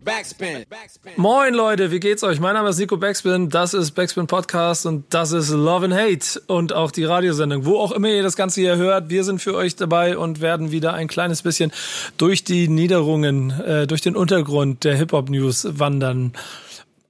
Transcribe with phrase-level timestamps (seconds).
[0.00, 0.64] Backspin.
[1.16, 2.40] Moin Leute, wie geht's euch?
[2.40, 6.40] Mein Name ist Nico Backspin, das ist Backspin Podcast und das ist Love and Hate
[6.46, 7.66] und auch die Radiosendung.
[7.66, 10.72] Wo auch immer ihr das Ganze hier hört, wir sind für euch dabei und werden
[10.72, 11.72] wieder ein kleines bisschen
[12.16, 16.32] durch die Niederungen, äh, durch den Untergrund der Hip-Hop-News wandern.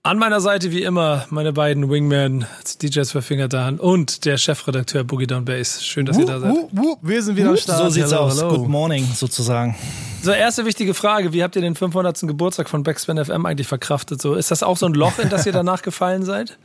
[0.05, 2.45] An meiner Seite wie immer meine beiden Wingmen,
[2.83, 5.85] DJs für Fingerdan und der Chefredakteur Boogie Down Bass.
[5.85, 6.51] Schön, dass wuh, ihr da seid.
[6.51, 7.79] Wuh, wuh, wir sind wieder am Start.
[7.79, 8.37] So sieht's hello, aus.
[8.37, 8.59] Hello.
[8.59, 9.77] Good morning sozusagen.
[10.21, 11.33] So, erste wichtige Frage.
[11.33, 12.19] Wie habt ihr den 500.
[12.23, 14.21] Geburtstag von Backspin FM eigentlich verkraftet?
[14.21, 16.59] So, ist das auch so ein Loch, in das ihr danach gefallen seid?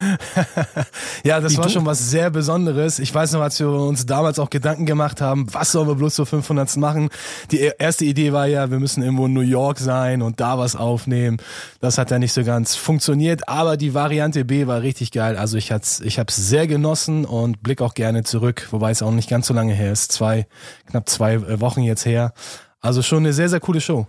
[1.24, 1.70] ja, das Wie war du?
[1.70, 3.00] schon was sehr Besonderes.
[3.00, 6.14] Ich weiß noch, als wir uns damals auch Gedanken gemacht haben, was sollen wir bloß
[6.14, 6.76] zur 500.
[6.76, 7.10] machen?
[7.50, 10.56] Die e-, erste Idee war ja, wir müssen irgendwo in New York sein und da
[10.56, 11.38] was aufnehmen.
[11.80, 15.36] Das hat ja nicht so ganz funktioniert, aber die Variante B war richtig geil.
[15.36, 19.10] Also ich hat's, ich hab's sehr genossen und blick auch gerne zurück, wobei es auch
[19.10, 20.12] nicht ganz so lange her ist.
[20.12, 20.46] Zwei,
[20.86, 22.32] knapp zwei äh, Wochen jetzt her.
[22.80, 24.06] Also schon eine sehr, sehr coole Show.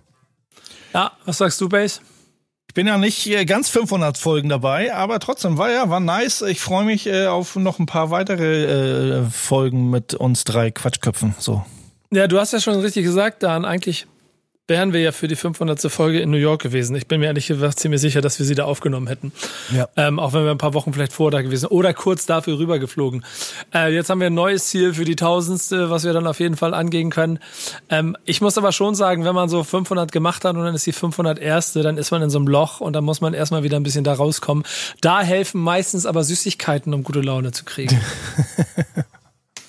[0.94, 2.00] Ja, was sagst du, Base?
[2.70, 6.44] Ich bin ja nicht äh, ganz 500 Folgen dabei, aber trotzdem war ja, war nice.
[6.44, 11.34] Ich freue mich äh, auf noch ein paar weitere äh, Folgen mit uns drei Quatschköpfen.
[11.40, 11.66] So.
[12.12, 14.06] Ja, du hast ja schon richtig gesagt, Dan, eigentlich
[14.70, 15.82] wären wir ja für die 500.
[15.92, 16.96] Folge in New York gewesen.
[16.96, 19.32] Ich bin mir ehrlich gesagt ziemlich sicher, dass wir sie da aufgenommen hätten.
[19.76, 19.90] Ja.
[19.98, 23.26] Ähm, auch wenn wir ein paar Wochen vielleicht vor da gewesen oder kurz dafür rübergeflogen.
[23.74, 26.56] Äh, jetzt haben wir ein neues Ziel für die Tausendste, was wir dann auf jeden
[26.56, 27.40] Fall angehen können.
[27.90, 30.86] Ähm, ich muss aber schon sagen, wenn man so 500 gemacht hat und dann ist
[30.86, 33.64] die 500 erste, dann ist man in so einem Loch und dann muss man erstmal
[33.64, 34.64] wieder ein bisschen da rauskommen.
[35.02, 38.00] Da helfen meistens aber Süßigkeiten, um gute Laune zu kriegen.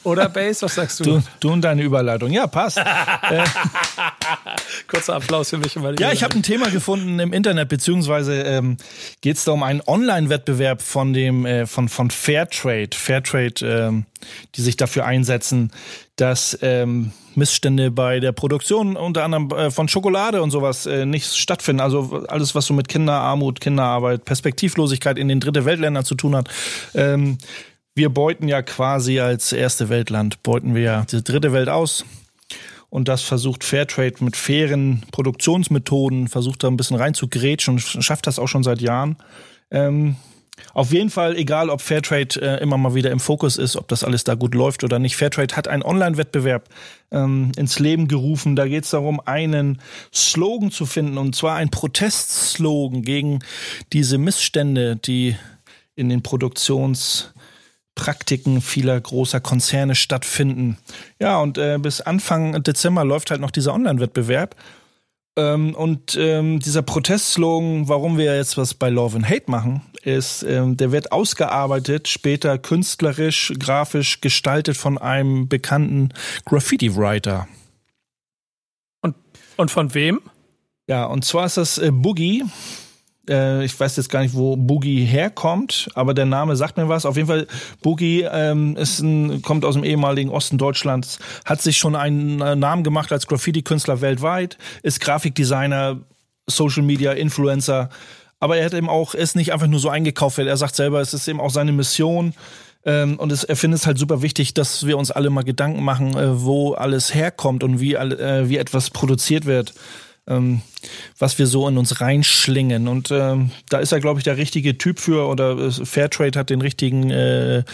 [0.02, 1.04] Oder Base, was sagst du?
[1.04, 2.30] Du, du und deine Überleitung.
[2.30, 2.78] Ja, passt.
[3.30, 3.44] äh,
[4.88, 5.74] Kurzer Applaus für mich.
[5.98, 8.78] Ja, ich habe ein Thema gefunden im Internet, beziehungsweise ähm,
[9.20, 14.06] geht es da um einen Online-Wettbewerb von dem äh, von von Fairtrade, Fairtrade, ähm,
[14.54, 15.70] die sich dafür einsetzen,
[16.16, 21.34] dass ähm, Missstände bei der Produktion unter anderem äh, von Schokolade und sowas äh, nicht
[21.34, 21.80] stattfinden.
[21.80, 26.48] Also alles, was so mit Kinderarmut, Kinderarbeit, Perspektivlosigkeit in den dritte Weltländern zu tun hat.
[26.94, 27.38] Ähm,
[27.94, 32.04] wir beuten ja quasi als erste Weltland, beuten wir ja die dritte Welt aus.
[32.88, 38.38] Und das versucht Fairtrade mit fairen Produktionsmethoden, versucht da ein bisschen reinzugrätschen und schafft das
[38.40, 39.16] auch schon seit Jahren.
[39.70, 40.16] Ähm,
[40.74, 44.04] auf jeden Fall, egal ob Fairtrade äh, immer mal wieder im Fokus ist, ob das
[44.04, 45.16] alles da gut läuft oder nicht.
[45.16, 46.68] Fairtrade hat einen Online-Wettbewerb
[47.12, 48.56] ähm, ins Leben gerufen.
[48.56, 49.80] Da geht es darum, einen
[50.12, 53.38] Slogan zu finden, und zwar ein Protestslogan gegen
[53.92, 55.36] diese Missstände, die
[55.94, 57.32] in den Produktions-
[58.00, 60.78] Praktiken vieler großer Konzerne stattfinden.
[61.20, 64.56] Ja, und äh, bis Anfang Dezember läuft halt noch dieser Online-Wettbewerb.
[65.36, 70.42] Ähm, und ähm, dieser Protestslogan, warum wir jetzt was bei Love and Hate machen, ist,
[70.44, 76.08] ähm, der wird ausgearbeitet, später künstlerisch, grafisch gestaltet von einem bekannten
[76.46, 77.48] Graffiti-Writer.
[79.02, 79.14] Und,
[79.58, 80.22] und von wem?
[80.88, 82.44] Ja, und zwar ist das äh, Boogie.
[83.28, 87.06] Äh, ich weiß jetzt gar nicht, wo Boogie herkommt, aber der Name sagt mir was.
[87.06, 87.46] Auf jeden Fall,
[87.82, 92.56] Boogie ähm, ist ein, kommt aus dem ehemaligen Osten Deutschlands, hat sich schon einen äh,
[92.56, 96.00] Namen gemacht als Graffiti-Künstler weltweit, ist Grafikdesigner,
[96.46, 97.90] Social Media, Influencer.
[98.40, 101.12] Aber er hat eben auch, ist nicht einfach nur so eingekauft, er sagt selber, es
[101.12, 102.34] ist eben auch seine Mission.
[102.86, 105.84] Ähm, und es, er findet es halt super wichtig, dass wir uns alle mal Gedanken
[105.84, 109.74] machen, äh, wo alles herkommt und wie, äh, wie etwas produziert wird
[110.30, 110.62] ähm,
[111.18, 112.88] was wir so in uns reinschlingen.
[112.88, 116.50] Und ähm, da ist er, glaube ich, der richtige Typ für oder äh, Fairtrade hat
[116.50, 117.64] den richtigen äh,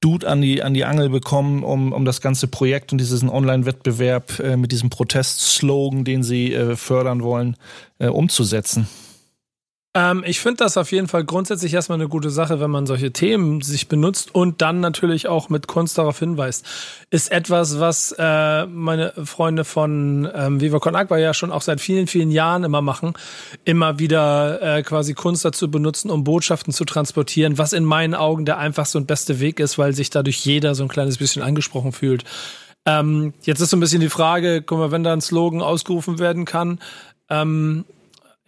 [0.00, 4.38] Dude an die, an die Angel bekommen, um, um das ganze Projekt und diesen Online-Wettbewerb
[4.38, 7.56] äh, mit diesem Protestslogan, den sie äh, fördern wollen,
[7.98, 8.86] äh, umzusetzen.
[9.98, 13.12] Ähm, ich finde das auf jeden Fall grundsätzlich erstmal eine gute Sache, wenn man solche
[13.12, 16.64] Themen sich benutzt und dann natürlich auch mit Kunst darauf hinweist.
[17.10, 21.80] Ist etwas, was äh, meine Freunde von ähm, Viva Con Agua ja schon auch seit
[21.80, 23.14] vielen, vielen Jahren immer machen.
[23.64, 28.44] Immer wieder äh, quasi Kunst dazu benutzen, um Botschaften zu transportieren, was in meinen Augen
[28.44, 31.90] der einfachste und beste Weg ist, weil sich dadurch jeder so ein kleines bisschen angesprochen
[31.90, 32.22] fühlt.
[32.86, 36.20] Ähm, jetzt ist so ein bisschen die Frage, guck mal, wenn da ein Slogan ausgerufen
[36.20, 36.78] werden kann,
[37.30, 37.84] ähm,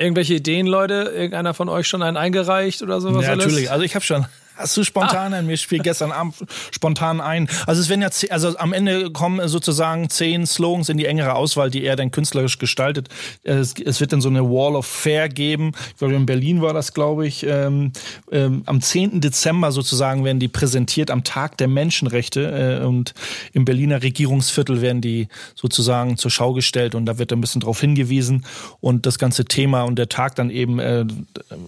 [0.00, 1.12] Irgendwelche Ideen, Leute?
[1.14, 3.26] Irgendeiner von euch schon einen eingereicht oder sowas?
[3.26, 3.70] Ja, natürlich.
[3.70, 4.24] Also ich habe schon
[4.60, 5.42] Hast du spontan ah.
[5.42, 6.34] Mir spielt gestern Abend
[6.70, 7.48] spontan ein.
[7.66, 11.70] Also es werden ja, also am Ende kommen sozusagen zehn Slogans in die engere Auswahl,
[11.70, 13.08] die er dann künstlerisch gestaltet.
[13.42, 15.72] Es, es wird dann so eine Wall of Fair geben.
[15.90, 17.44] Ich glaube, in Berlin war das, glaube ich.
[17.46, 17.92] Ähm,
[18.30, 19.20] ähm, am 10.
[19.20, 23.14] Dezember sozusagen werden die präsentiert am Tag der Menschenrechte äh, und
[23.52, 27.80] im Berliner Regierungsviertel werden die sozusagen zur Schau gestellt und da wird ein bisschen drauf
[27.80, 28.44] hingewiesen
[28.80, 31.06] und das ganze Thema und der Tag dann eben äh,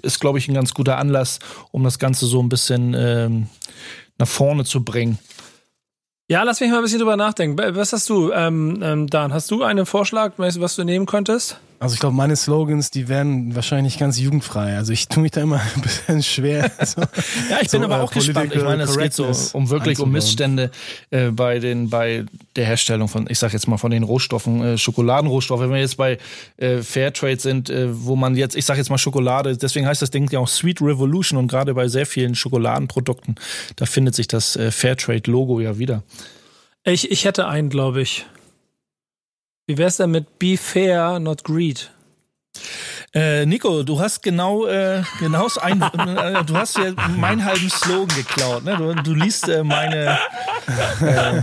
[0.03, 1.39] ist, glaube ich, ein ganz guter Anlass,
[1.71, 3.47] um das Ganze so ein bisschen bisschen ähm,
[4.19, 5.19] nach vorne zu bringen.
[6.29, 7.59] Ja, lass mich mal ein bisschen drüber nachdenken.
[7.77, 9.33] Was hast du, ähm, ähm, Dan?
[9.35, 11.61] Hast du einen Vorschlag, was du nehmen könntest?
[11.83, 14.77] Also ich glaube, meine Slogans, die werden wahrscheinlich nicht ganz jugendfrei.
[14.77, 16.71] Also ich tue mich da immer ein bisschen schwer.
[16.81, 18.55] So, ja, ich bin so, aber äh, auch gespannt.
[18.55, 20.71] Ich meine, es geht so um wirklich um Missstände
[21.11, 22.25] äh, bei den bei
[22.55, 25.61] der Herstellung von, ich sag jetzt mal von den Rohstoffen, äh, Schokoladenrohstoffe.
[25.61, 26.19] Wenn wir jetzt bei
[26.57, 30.11] äh, Fairtrade sind, äh, wo man jetzt, ich sag jetzt mal Schokolade, deswegen heißt das
[30.11, 33.35] Ding ja auch Sweet Revolution und gerade bei sehr vielen Schokoladenprodukten,
[33.75, 36.05] da findet sich das äh, Fairtrade-Logo ja wieder.
[36.85, 38.25] Ich, ich hätte einen, glaube ich.
[39.67, 41.91] Wie wär's denn mit Be Fair, not Greed?
[43.15, 48.09] Äh, Nico, du hast genau, äh, genau ein, äh, du hast ja meinen halben Slogan
[48.17, 48.65] geklaut.
[48.65, 48.77] Ne?
[48.77, 50.19] Du, du liest äh, meine,
[50.67, 51.43] äh,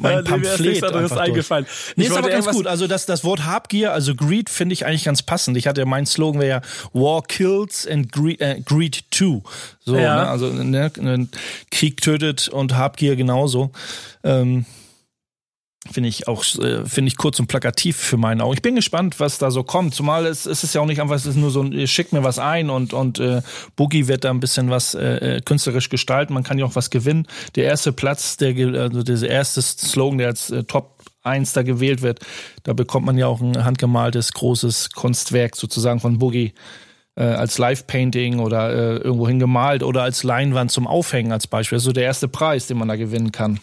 [0.00, 0.82] mein ja, Pamphlet.
[0.82, 1.66] Ist eingefallen.
[1.96, 2.68] Nee, ist aber ganz gut.
[2.68, 5.56] Also das, das Wort Habgier, also Greed, finde ich eigentlich ganz passend.
[5.56, 6.62] Ich hatte mein Slogan wäre ja
[6.92, 9.42] War kills and Greed, äh, Greed too.
[9.80, 10.14] So, ja.
[10.16, 10.28] ne?
[10.28, 11.28] also ne?
[11.72, 13.72] Krieg tötet und Habgier genauso.
[14.22, 14.64] Ähm,
[15.90, 18.54] Finde ich auch, äh, finde ich kurz und plakativ für meine Augen.
[18.54, 19.94] Ich bin gespannt, was da so kommt.
[19.94, 22.22] Zumal es, es ist ja auch nicht einfach, es ist nur so ein, schickt mir
[22.22, 23.42] was ein und, und äh,
[23.74, 26.34] Boogie wird da ein bisschen was äh, äh, künstlerisch gestalten.
[26.34, 27.26] Man kann ja auch was gewinnen.
[27.56, 32.00] Der erste Platz, der, also der erste Slogan, der als äh, Top 1 da gewählt
[32.00, 32.20] wird,
[32.62, 36.52] da bekommt man ja auch ein handgemaltes großes Kunstwerk sozusagen von Boogie
[37.16, 41.76] äh, als Live-Painting oder äh, irgendwo hingemalt oder als Leinwand zum Aufhängen als Beispiel.
[41.76, 43.58] Das ist so der erste Preis, den man da gewinnen kann.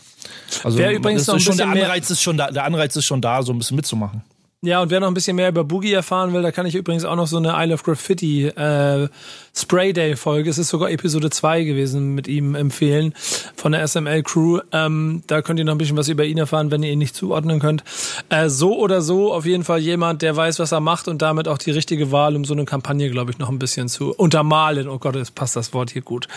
[0.63, 3.21] Also Wer übrigens noch ein schon der Anreiz ist schon da, der Anreiz ist schon
[3.21, 4.23] da, so ein bisschen mitzumachen.
[4.61, 7.05] Ja, und wer noch ein bisschen mehr über Boogie erfahren will, da kann ich übrigens
[7.05, 9.07] auch noch so eine Isle of Graffiti äh,
[9.55, 13.13] Spray Day Folge, es ist sogar Episode 2 gewesen, mit ihm empfehlen
[13.55, 14.59] von der SML Crew.
[14.73, 17.15] Ähm, da könnt ihr noch ein bisschen was über ihn erfahren, wenn ihr ihn nicht
[17.15, 17.85] zuordnen könnt.
[18.27, 21.47] Äh, so oder so auf jeden Fall jemand, der weiß, was er macht und damit
[21.47, 24.89] auch die richtige Wahl, um so eine Kampagne, glaube ich, noch ein bisschen zu untermalen.
[24.89, 26.27] Oh Gott, jetzt passt das Wort hier gut.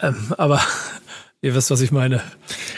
[0.00, 0.60] Ähm, aber
[1.42, 2.22] Ihr wisst, was ich meine.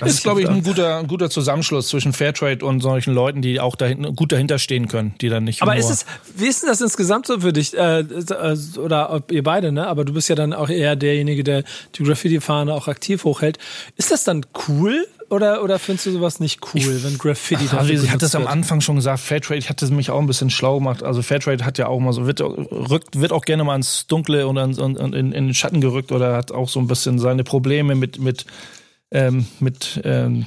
[0.00, 3.60] Das ist, glaube ich, ein guter, ein guter Zusammenschluss zwischen Fairtrade und solchen Leuten, die
[3.60, 5.62] auch dahin, gut dahinter stehen können, die dann nicht.
[5.62, 6.06] Aber ist es,
[6.37, 7.76] wie ist denn das insgesamt so für dich?
[7.78, 9.87] Äh, äh, oder ob ihr beide, ne?
[9.87, 11.62] Aber du bist ja dann auch eher derjenige, der
[11.94, 13.58] die Graffiti-Fahne auch aktiv hochhält.
[13.96, 17.78] Ist das dann cool, oder, oder findest du sowas nicht cool, ich, wenn Graffiti da
[17.78, 20.50] Also ich hatte es am Anfang schon gesagt, Fairtrade, ich hatte mich auch ein bisschen
[20.50, 21.02] schlau gemacht.
[21.02, 24.46] Also Fairtrade hat ja auch mal so, wird, rückt, wird auch gerne mal ins Dunkle
[24.46, 27.94] und, und in, in den Schatten gerückt oder hat auch so ein bisschen seine Probleme
[27.94, 28.46] mit, mit,
[29.10, 30.46] ähm, mit ähm,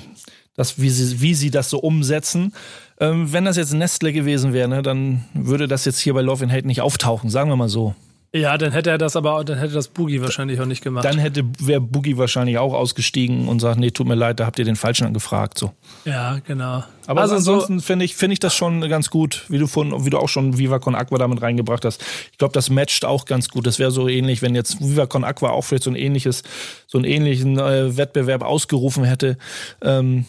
[0.55, 2.53] das, wie sie, wie sie das so umsetzen.
[2.99, 6.43] Ähm, wenn das jetzt Nestle gewesen wäre, ne, dann würde das jetzt hier bei Love
[6.43, 7.95] and Hate nicht auftauchen, sagen wir mal so.
[8.33, 11.03] Ja, dann hätte er das aber, dann hätte das Boogie wahrscheinlich auch nicht gemacht.
[11.03, 14.57] Dann hätte, wäre Boogie wahrscheinlich auch ausgestiegen und sagt, nee, tut mir leid, da habt
[14.57, 15.73] ihr den Falschen angefragt, so.
[16.05, 16.81] Ja, genau.
[17.07, 20.05] Aber also ansonsten so finde ich, finde ich das schon ganz gut, wie du von,
[20.05, 22.01] wie du auch schon Viva Con Aqua damit reingebracht hast.
[22.31, 23.67] Ich glaube, das matcht auch ganz gut.
[23.67, 26.43] Das wäre so ähnlich, wenn jetzt Viva Con Aqua auch vielleicht so ein ähnliches,
[26.87, 29.37] so einen ähnlichen äh, Wettbewerb ausgerufen hätte.
[29.81, 30.25] Ähm,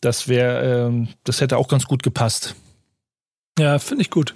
[0.00, 2.54] das wäre, ähm, das hätte auch ganz gut gepasst.
[3.58, 4.34] Ja, finde ich gut.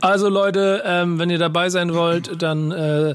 [0.00, 3.14] Also Leute, ähm, wenn ihr dabei sein wollt, dann äh,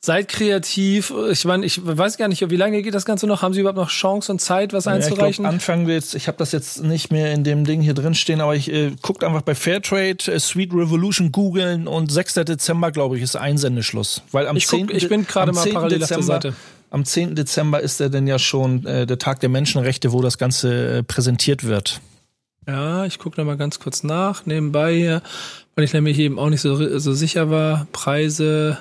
[0.00, 1.12] seid kreativ.
[1.30, 3.42] Ich meine, ich weiß gar nicht, wie lange geht das Ganze noch?
[3.42, 5.20] Haben Sie überhaupt noch Chance und Zeit, was einzureichen?
[5.20, 7.80] Ja, ich glaub, anfangen wir jetzt, ich habe das jetzt nicht mehr in dem Ding
[7.80, 12.12] hier drin stehen, aber ich äh, guckt einfach bei Fairtrade, äh, Sweet Revolution googeln und
[12.12, 12.34] 6.
[12.34, 14.22] Dezember, glaube ich, ist Einsendeschluss.
[14.30, 14.96] Weil am ich, guck, 10.
[14.96, 16.56] ich bin gerade mal parallel Dezember, auf der Seite.
[16.90, 17.34] Am 10.
[17.34, 21.02] Dezember ist er denn ja schon äh, der Tag der Menschenrechte, wo das Ganze äh,
[21.02, 22.00] präsentiert wird.
[22.66, 25.22] Ja, ich gucke noch mal ganz kurz nach, nebenbei hier,
[25.74, 27.86] weil ich nämlich eben auch nicht so, so sicher war.
[27.92, 28.78] Preise,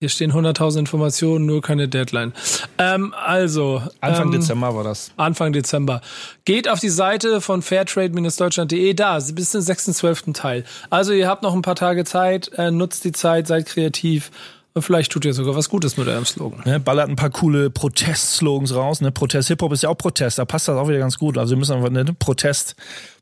[0.00, 2.32] hier stehen 100.000 Informationen, nur keine Deadline.
[2.78, 3.82] Ähm, also.
[4.00, 5.12] Anfang ähm, Dezember war das.
[5.18, 6.00] Anfang Dezember.
[6.46, 10.32] Geht auf die Seite von fairtrade-deutschland.de, da, bis zum 6.12.
[10.32, 10.64] Teil.
[10.88, 14.30] Also ihr habt noch ein paar Tage Zeit, äh, nutzt die Zeit, seid kreativ
[14.72, 16.62] und vielleicht tut ihr sogar was Gutes mit eurem Slogan.
[16.64, 19.00] Ne, ballert ein paar coole Protest-Slogans raus.
[19.00, 19.10] Ne?
[19.10, 21.38] Protest, Hip-Hop ist ja auch Protest, da passt das auch wieder ganz gut.
[21.38, 22.76] Also wir müssen einfach, ne, Protest,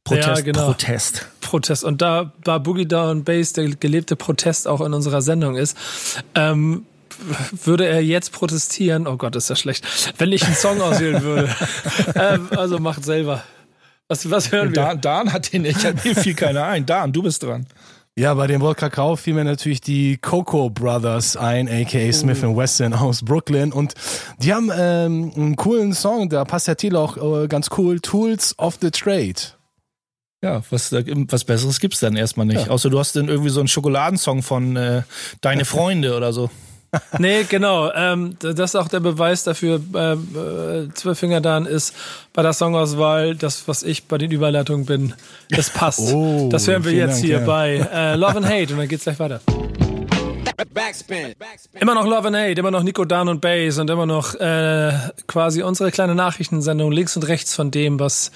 [0.05, 0.67] Protest, ja, genau.
[0.67, 1.26] Protest.
[1.40, 1.85] Protest.
[1.85, 5.76] Und da da Boogie Down Bass der gelebte Protest auch in unserer Sendung ist,
[6.35, 6.85] ähm,
[7.64, 9.87] würde er jetzt protestieren, oh Gott, ist das schlecht,
[10.19, 11.49] wenn ich einen Song auswählen würde.
[12.14, 13.43] ähm, also macht selber.
[14.07, 14.75] Was, was hören wir?
[14.75, 16.87] Dan, Dan hat den, ich mir fiel keiner ein.
[16.87, 17.67] Dan, du bist dran.
[18.19, 22.93] Ja, bei dem Wort Kakao fiel mir natürlich die Coco Brothers ein, aka Smith Wesson
[22.93, 23.73] aus Brooklyn.
[23.73, 23.95] Und
[24.39, 28.59] die haben ähm, einen coolen Song, da passt der Titel auch äh, ganz cool, Tools
[28.59, 29.37] of the Trade.
[30.43, 32.67] Ja, was, was Besseres gibt's dann erstmal nicht.
[32.67, 32.73] Ja.
[32.73, 35.03] Außer du hast dann irgendwie so einen Schokoladensong von äh,
[35.41, 36.51] Deine Freunde oder so.
[37.18, 37.92] nee, genau.
[37.92, 41.95] Ähm, das ist auch der Beweis dafür, äh, äh, Zwölffinger dann ist
[42.33, 45.14] bei der Songauswahl, das, was ich bei den Überleitungen bin,
[45.50, 46.00] das passt.
[46.14, 47.47] oh, das hören wir jetzt Dank, hier ja.
[47.47, 49.40] bei äh, Love and Hate und dann geht's gleich weiter.
[50.75, 51.35] Backspin.
[51.78, 54.92] Immer noch Love and Hate, immer noch Nico Dan und Bass und immer noch äh,
[55.26, 58.33] quasi unsere kleine Nachrichtensendung links und rechts von dem, was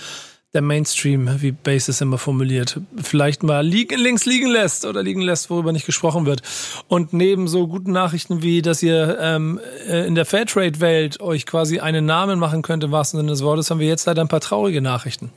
[0.54, 5.48] der Mainstream, wie Basis immer formuliert, vielleicht mal liegen, links liegen lässt oder liegen lässt,
[5.48, 6.42] worüber nicht gesprochen wird.
[6.88, 11.80] Und neben so guten Nachrichten wie, dass ihr ähm, äh, in der Fairtrade-Welt euch quasi
[11.80, 14.40] einen Namen machen könnt, im wahrsten Sinne des Wortes, haben wir jetzt leider ein paar
[14.40, 15.30] traurige Nachrichten.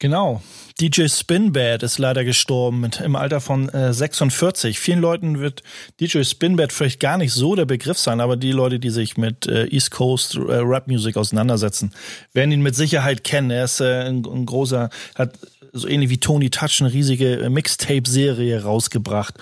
[0.00, 0.40] Genau.
[0.80, 4.78] DJ Spinbad ist leider gestorben mit, im Alter von äh, 46.
[4.78, 5.64] Vielen Leuten wird
[5.98, 9.48] DJ Spinbad vielleicht gar nicht so der Begriff sein, aber die Leute, die sich mit
[9.48, 11.92] äh, East Coast äh, Rap Music auseinandersetzen,
[12.32, 13.50] werden ihn mit Sicherheit kennen.
[13.50, 15.32] Er ist äh, ein, ein großer, hat
[15.72, 19.34] so ähnlich wie Tony Touch eine riesige äh, Mixtape-Serie rausgebracht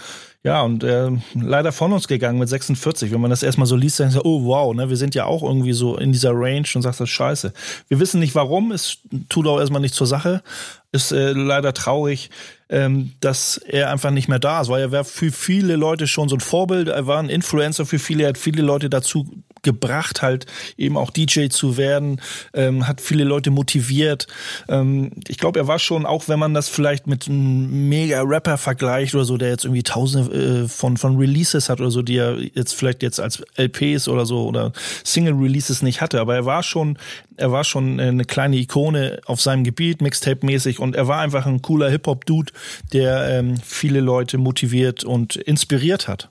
[0.47, 3.11] ja, und äh, leider von uns gegangen mit 46.
[3.11, 5.43] Wenn man das erstmal so liest, dann sagt oh wow, ne, wir sind ja auch
[5.43, 7.53] irgendwie so in dieser Range und sagt das scheiße.
[7.89, 10.45] Wir wissen nicht warum, es tut auch erstmal nicht zur Sache.
[10.93, 12.31] Ist äh, leider traurig,
[12.69, 16.29] ähm, dass er einfach nicht mehr da ist, weil er war für viele Leute schon
[16.29, 19.27] so ein Vorbild, er war ein Influencer für viele, er hat viele Leute dazu
[19.63, 20.47] gebracht, halt
[20.77, 22.21] eben auch DJ zu werden,
[22.55, 24.29] ähm, hat viele Leute motiviert.
[24.69, 29.15] Ähm, ich glaube, er war schon, auch wenn man das vielleicht mit einem Mega-Rapper vergleicht
[29.15, 32.39] oder so, der jetzt irgendwie tausende äh, von, von Releases hat oder so, die er
[32.55, 34.73] jetzt vielleicht jetzt als LPs oder so oder
[35.05, 36.97] Single-Releases nicht hatte, aber er war schon,
[37.37, 41.63] er war schon eine kleine Ikone auf seinem Gebiet, Mixtape-mäßig und er war einfach ein
[41.63, 42.53] cooler Hip-Hop-Dude,
[42.93, 46.31] der ähm, viele Leute motiviert und inspiriert hat.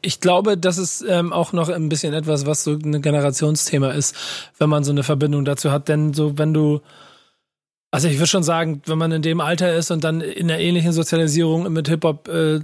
[0.00, 4.16] Ich glaube, das ist ähm, auch noch ein bisschen etwas, was so ein Generationsthema ist,
[4.58, 5.88] wenn man so eine Verbindung dazu hat.
[5.88, 6.80] Denn so, wenn du,
[7.90, 10.60] also ich würde schon sagen, wenn man in dem Alter ist und dann in einer
[10.60, 12.60] ähnlichen Sozialisierung mit Hip-Hop äh,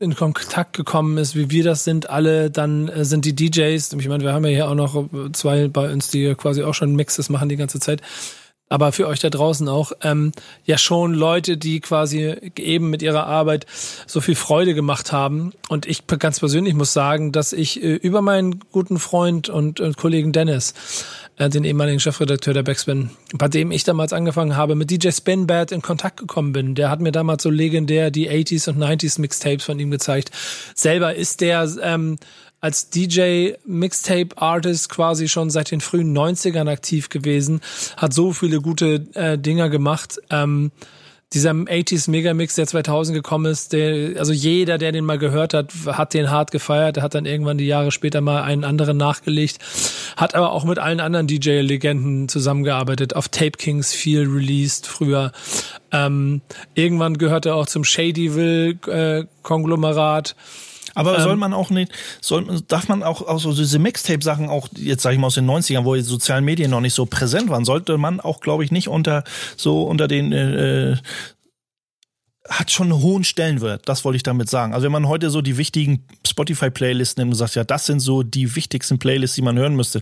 [0.00, 4.08] in Kontakt gekommen ist, wie wir das sind, alle, dann äh, sind die DJs, ich
[4.08, 7.28] meine, wir haben ja hier auch noch zwei bei uns, die quasi auch schon Mixes
[7.30, 8.02] machen die ganze Zeit
[8.68, 10.32] aber für euch da draußen auch, ähm,
[10.64, 13.66] ja schon Leute, die quasi eben mit ihrer Arbeit
[14.06, 15.52] so viel Freude gemacht haben.
[15.68, 20.32] Und ich ganz persönlich muss sagen, dass ich äh, über meinen guten Freund und, Kollegen
[20.32, 25.10] Dennis, äh, den ehemaligen Chefredakteur der Backspin, bei dem ich damals angefangen habe, mit DJ
[25.10, 26.74] Spinbad in Kontakt gekommen bin.
[26.74, 30.32] Der hat mir damals so legendär die 80s und 90s Mixtapes von ihm gezeigt.
[30.74, 32.16] Selber ist der ähm,
[32.60, 37.60] als DJ Mixtape Artist quasi schon seit den frühen 90ern aktiv gewesen,
[37.96, 40.18] hat so viele gute äh, Dinger gemacht.
[40.30, 40.72] Ähm,
[41.34, 45.74] dieser 80s Megamix, der 2000 gekommen ist, der, also jeder, der den mal gehört hat,
[45.86, 46.96] hat den hart gefeiert.
[46.96, 49.58] Er hat dann irgendwann die Jahre später mal einen anderen nachgelegt,
[50.16, 55.32] hat aber auch mit allen anderen DJ-Legenden zusammengearbeitet, auf Tape Kings viel released früher.
[55.92, 56.40] Ähm,
[56.74, 60.30] irgendwann gehört er auch zum Shadyville-Konglomerat.
[60.30, 60.34] Äh,
[60.98, 64.68] aber ähm, soll man auch nicht, soll, darf man auch, auch so diese Mixtape-Sachen, auch
[64.76, 67.50] jetzt sage ich mal aus den 90ern, wo die sozialen Medien noch nicht so präsent
[67.50, 69.22] waren, sollte man auch, glaube ich, nicht unter
[69.56, 70.96] so unter den äh,
[72.48, 74.72] hat schon einen hohen Stellenwert, das wollte ich damit sagen.
[74.72, 78.22] Also wenn man heute so die wichtigen Spotify-Playlisten nimmt und sagt, ja, das sind so
[78.22, 80.00] die wichtigsten Playlists, die man hören müsste.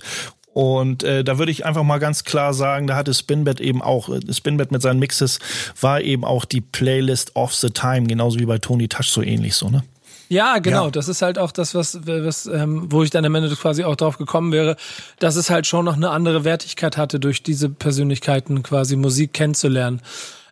[0.53, 4.09] Und äh, da würde ich einfach mal ganz klar sagen, da hatte Spinbet eben auch,
[4.09, 5.38] äh, Spinbet mit seinen Mixes
[5.79, 9.55] war eben auch die Playlist of the Time, genauso wie bei Tony Touch so ähnlich
[9.55, 9.83] so, ne?
[10.28, 10.87] Ja, genau.
[10.87, 10.90] Ja.
[10.90, 13.97] Das ist halt auch das, was, was ähm, wo ich dann am Ende quasi auch
[13.97, 14.76] drauf gekommen wäre,
[15.18, 20.02] dass es halt schon noch eine andere Wertigkeit hatte, durch diese Persönlichkeiten quasi Musik kennenzulernen.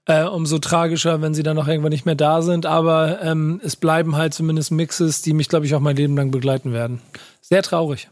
[0.06, 2.66] Äh, umso tragischer, wenn sie dann noch irgendwann nicht mehr da sind.
[2.66, 6.30] Aber ähm, es bleiben halt zumindest Mixes, die mich, glaube ich, auch mein Leben lang
[6.30, 7.00] begleiten werden.
[7.40, 8.08] Sehr traurig.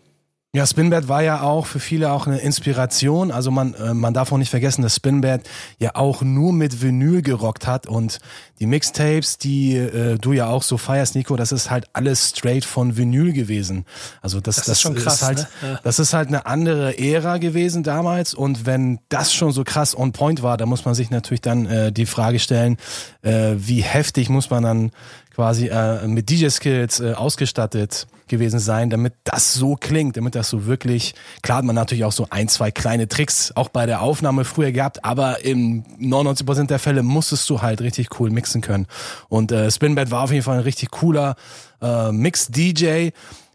[0.55, 3.31] Ja, Spinbad war ja auch für viele auch eine Inspiration.
[3.31, 5.41] Also man, äh, man darf auch nicht vergessen, dass Spinbad
[5.79, 8.19] ja auch nur mit Vinyl gerockt hat und
[8.61, 12.67] die Mixtapes, die äh, du ja auch so feierst, Nico, das ist halt alles straight
[12.67, 13.87] von Vinyl gewesen.
[14.21, 15.15] Also das, das, das ist schon krass.
[15.15, 15.49] Ist halt, ne?
[15.63, 15.81] ja.
[15.85, 20.13] Das ist halt eine andere Ära gewesen damals und wenn das schon so krass on
[20.13, 22.77] point war, da muss man sich natürlich dann äh, die Frage stellen,
[23.23, 24.91] äh, wie heftig muss man dann
[25.35, 30.67] quasi äh, mit DJ-Skills äh, ausgestattet gewesen sein, damit das so klingt, damit das so
[30.67, 34.45] wirklich, klar hat man natürlich auch so ein, zwei kleine Tricks auch bei der Aufnahme
[34.45, 38.87] früher gehabt, aber im 99% der Fälle musstest du halt richtig cool mixen können.
[39.29, 41.37] Und äh, Spinbad war auf jeden Fall ein richtig cooler
[41.83, 43.11] äh, Mix-DJ,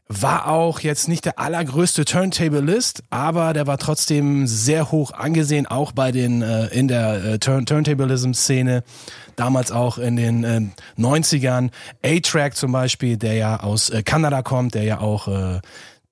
[0.09, 5.91] war auch jetzt nicht der allergrößte Turntablist, aber der war trotzdem sehr hoch angesehen, auch
[5.91, 8.83] bei den äh, in der äh, Turn Turntablism-Szene
[9.35, 10.61] damals auch in den äh,
[10.97, 11.71] 90ern.
[12.03, 15.59] A-Track zum Beispiel, der ja aus äh, Kanada kommt, der ja auch äh,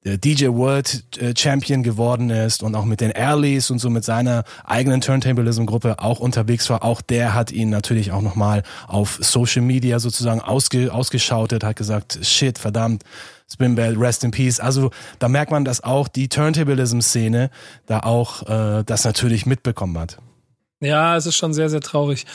[0.06, 4.44] DJ World äh, Champion geworden ist und auch mit den Airleys und so mit seiner
[4.64, 6.84] eigenen Turntablism-Gruppe auch unterwegs war.
[6.84, 12.20] Auch der hat ihn natürlich auch nochmal auf Social Media sozusagen ausge, ausgeschautet, hat gesagt,
[12.22, 13.04] shit, verdammt,
[13.52, 14.60] Spinbell, Rest in Peace.
[14.60, 17.50] Also da merkt man, dass auch die Turntablism-Szene
[17.88, 20.18] da auch äh, das natürlich mitbekommen hat.
[20.86, 22.26] Ja, es ist schon sehr, sehr traurig.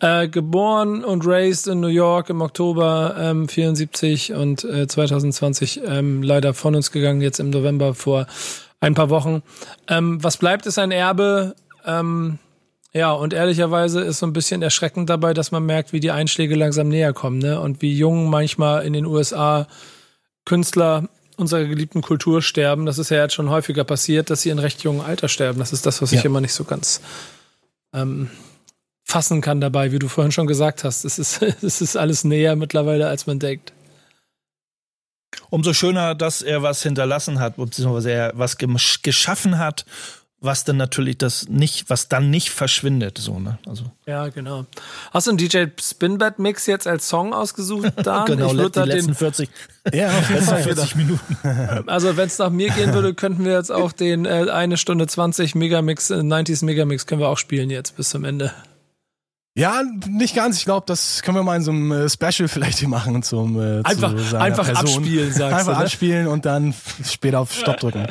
[0.00, 6.22] Äh, geboren und raised in New York im Oktober ähm, 74 und äh, 2020 ähm,
[6.22, 8.26] leider von uns gegangen, jetzt im November vor
[8.80, 9.42] ein paar Wochen.
[9.88, 11.54] Ähm, was bleibt, ist ein Erbe
[11.86, 12.38] Ähm,
[12.94, 16.56] ja, und ehrlicherweise ist so ein bisschen erschreckend dabei, dass man merkt, wie die Einschläge
[16.56, 17.58] langsam näher kommen, ne?
[17.58, 19.66] Und wie jung manchmal in den USA
[20.44, 22.84] Künstler unserer geliebten Kultur sterben.
[22.84, 25.58] Das ist ja jetzt schon häufiger passiert, dass sie in recht jungem Alter sterben.
[25.58, 26.18] Das ist das, was ja.
[26.18, 27.00] ich immer nicht so ganz
[27.92, 28.30] ähm,
[29.04, 31.04] fassen kann dabei, wie du vorhin schon gesagt hast.
[31.04, 33.72] Es ist, es ist alles näher mittlerweile, als man denkt.
[35.50, 39.86] Umso schöner, dass er was hinterlassen hat, beziehungsweise er was geschaffen hat
[40.42, 43.58] was dann natürlich das nicht, was dann nicht verschwindet, so, ne?
[43.66, 43.84] Also.
[44.06, 44.66] Ja, genau.
[45.12, 48.26] Hast du einen DJ Spinbad Mix jetzt als Song ausgesucht, Dan?
[48.26, 49.48] genau, ich die letzten 40,
[49.92, 50.62] ja, auf jeden Fall.
[50.62, 51.36] 40 Minuten.
[51.86, 55.06] Also, wenn es nach mir gehen würde, könnten wir jetzt auch den äh, eine Stunde
[55.06, 58.52] 20 Megamix, äh, 90s Megamix können wir auch spielen jetzt bis zum Ende.
[59.54, 60.56] Ja, nicht ganz.
[60.56, 63.60] Ich glaube, das können wir mal in so einem äh, Special vielleicht hier machen zum
[63.60, 65.02] äh, einfach zu einfach Person.
[65.02, 65.78] abspielen, sagst einfach du.
[65.78, 65.84] ne?
[65.84, 66.72] abspielen und dann
[67.04, 68.06] später auf Stopp drücken.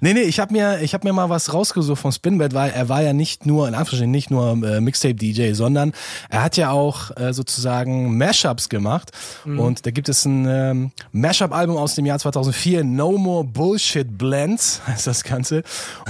[0.00, 2.88] nee, nee, ich habe mir ich habe mir mal was rausgesucht von Spinbed, weil er
[2.88, 5.92] war ja nicht nur in Anführungsstrichen nicht nur äh, Mixtape DJ, sondern
[6.30, 9.10] er hat ja auch äh, sozusagen Mashups gemacht
[9.44, 9.60] mhm.
[9.60, 14.16] und da gibt es ein ähm, Mashup Album aus dem Jahr 2004, No More Bullshit
[14.16, 15.64] Blends heißt das ganze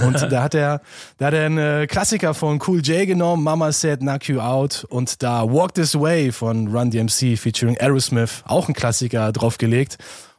[0.05, 0.79] und da hat er
[1.17, 4.68] da hat er einen äh, Klassiker von Cool J genommen, Mama Said Knock You Out
[4.69, 9.97] Out und da Walk This Way von Run DMC featuring Aerosmith, auch ein Klassiker, draufgelegt.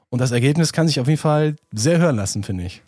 [0.09, 2.83] Und das Ergebnis kann sich auf jeden Fall sehr hören lassen, finde ich.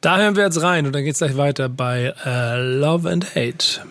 [0.00, 3.34] Da hören wir jetzt rein und dann geht es gleich weiter bei uh, Love and
[3.34, 3.82] Hate.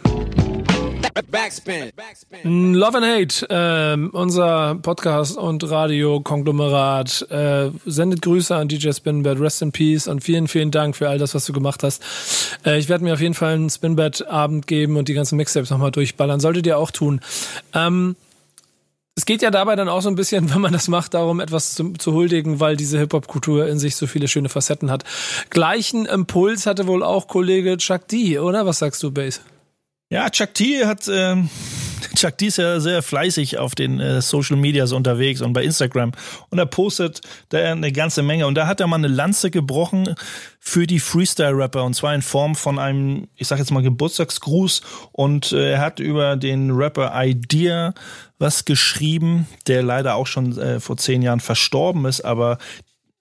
[1.29, 1.91] Backspin.
[1.95, 2.73] Backspin.
[2.73, 9.61] Love and Hate, äh, unser Podcast und Radio-Konglomerat, äh, sendet Grüße an DJ Spinbed, Rest
[9.61, 12.03] in Peace und vielen, vielen Dank für all das, was du gemacht hast.
[12.65, 15.91] Äh, ich werde mir auf jeden Fall einen Spinbed-Abend geben und die ganzen Mixtapes nochmal
[15.91, 16.39] durchballern.
[16.39, 17.21] Solltet ihr auch tun.
[17.73, 18.15] Ähm,
[19.15, 21.75] es geht ja dabei dann auch so ein bisschen, wenn man das macht, darum, etwas
[21.75, 25.03] zu, zu huldigen, weil diese Hip-Hop-Kultur in sich so viele schöne Facetten hat.
[25.49, 28.65] Gleichen Impuls hatte wohl auch Kollege Chuck D, oder?
[28.65, 29.41] Was sagst du, Base?
[30.13, 31.49] Ja, Chuck T hat, ähm,
[32.15, 36.11] Chuck T ist ja sehr fleißig auf den äh, Social Medias unterwegs und bei Instagram.
[36.51, 38.45] Und er postet da eine ganze Menge.
[38.45, 40.13] Und da hat er mal eine Lanze gebrochen
[40.59, 41.83] für die Freestyle-Rapper.
[41.83, 44.83] Und zwar in Form von einem, ich sag jetzt mal Geburtstagsgruß.
[45.13, 47.95] Und äh, er hat über den Rapper Idea
[48.37, 52.59] was geschrieben, der leider auch schon äh, vor zehn Jahren verstorben ist, aber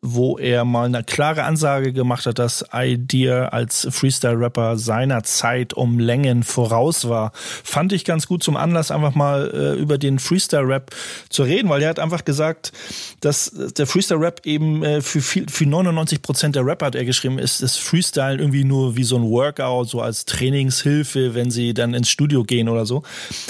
[0.05, 6.01] wo er mal eine klare Ansage gemacht hat, dass Idea als Freestyle-Rapper seiner Zeit um
[6.01, 7.31] Längen voraus war.
[7.35, 10.91] Fand ich ganz gut zum Anlass, einfach mal äh, über den Freestyle-Rap
[11.29, 12.73] zu reden, weil er hat einfach gesagt,
[13.21, 17.39] dass der Freestyle-Rap eben äh, für, viel, für 99 Prozent der Rapper, hat er geschrieben,
[17.39, 21.95] ist das Freestyle irgendwie nur wie so ein Workout, so als Trainingshilfe, wenn sie dann
[21.95, 23.05] ins Studio gehen oder so.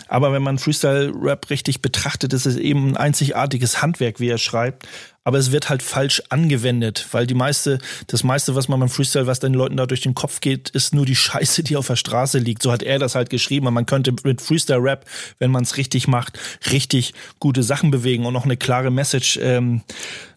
[0.07, 4.87] Aber wenn man Freestyle-Rap richtig betrachtet, ist es eben ein einzigartiges Handwerk, wie er schreibt
[5.25, 9.27] aber es wird halt falsch angewendet, weil die meiste, das meiste, was man beim Freestyle,
[9.27, 11.97] was den Leuten da durch den Kopf geht, ist nur die Scheiße, die auf der
[11.97, 12.63] Straße liegt.
[12.63, 13.67] So hat er das halt geschrieben.
[13.67, 15.05] Und man könnte mit Freestyle-Rap,
[15.39, 16.39] wenn man es richtig macht,
[16.71, 19.83] richtig gute Sachen bewegen und noch eine klare Message ähm,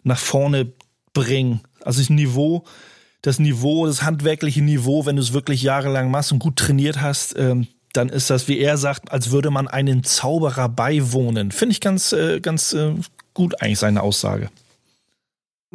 [0.04, 0.72] nach vorne
[1.12, 1.60] bringen.
[1.82, 2.64] Also das Niveau,
[3.22, 7.36] das Niveau, das handwerkliche Niveau, wenn du es wirklich jahrelang machst und gut trainiert hast,
[7.36, 11.50] ähm, dann ist das, wie er sagt, als würde man einen Zauberer beiwohnen.
[11.50, 12.92] Finde ich ganz, äh, ganz äh,
[13.34, 14.50] gut eigentlich seine Aussage.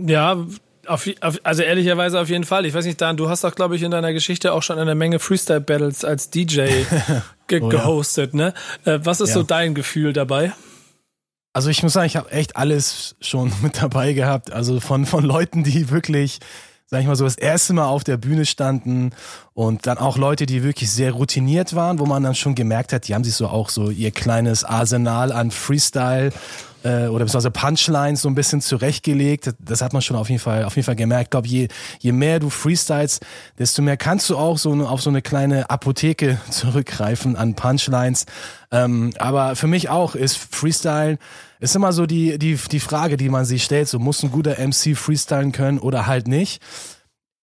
[0.06, 0.46] Ja,
[0.88, 2.66] auf, auf, also ehrlicherweise auf jeden Fall.
[2.66, 4.96] Ich weiß nicht, Dan, du hast doch, glaube ich, in deiner Geschichte auch schon eine
[4.96, 6.62] Menge Freestyle-Battles als DJ
[7.48, 8.38] ge oh, gehostet, ja.
[8.38, 8.54] ne?
[8.86, 9.36] Äh, was ist ja.
[9.36, 10.54] so dein Gefühl dabei?
[11.54, 14.52] Also ich muss sagen, ich habe echt alles schon mit dabei gehabt.
[14.52, 16.40] Also von, von Leuten, die wirklich,
[16.94, 19.12] sag ich mal so, das erste Mal auf der Bühne standen
[19.54, 23.08] und dann auch Leute, die wirklich sehr routiniert waren, wo man dann schon gemerkt hat,
[23.08, 26.34] die haben sich so auch so ihr kleines Arsenal an Freestyle
[26.84, 29.54] äh, oder beziehungsweise Punchlines so ein bisschen zurechtgelegt.
[29.60, 31.28] Das hat man schon auf jeden Fall, auf jeden Fall gemerkt.
[31.28, 33.22] Ich glaube, je, je mehr du freestyles,
[33.58, 38.26] desto mehr kannst du auch so auf so eine kleine Apotheke zurückgreifen an Punchlines.
[38.70, 41.20] Ähm, aber für mich auch ist Freestyle
[41.62, 43.88] ist immer so die, die, die Frage, die man sich stellt.
[43.88, 46.62] So muss ein guter MC freestylen können oder halt nicht.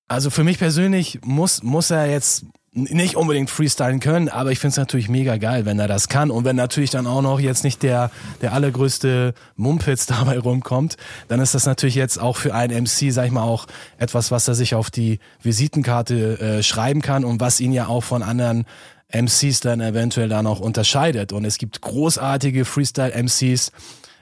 [0.09, 4.72] Also für mich persönlich muss, muss er jetzt nicht unbedingt freestylen können, aber ich finde
[4.72, 6.31] es natürlich mega geil, wenn er das kann.
[6.31, 8.11] Und wenn natürlich dann auch noch jetzt nicht der,
[8.42, 10.96] der allergrößte Mumpitz dabei rumkommt,
[11.28, 13.66] dann ist das natürlich jetzt auch für einen MC, sag ich mal, auch
[13.98, 18.02] etwas, was er sich auf die Visitenkarte äh, schreiben kann und was ihn ja auch
[18.02, 18.64] von anderen
[19.12, 21.33] MCs dann eventuell dann auch unterscheidet.
[21.33, 23.72] Und es gibt großartige Freestyle-MCs.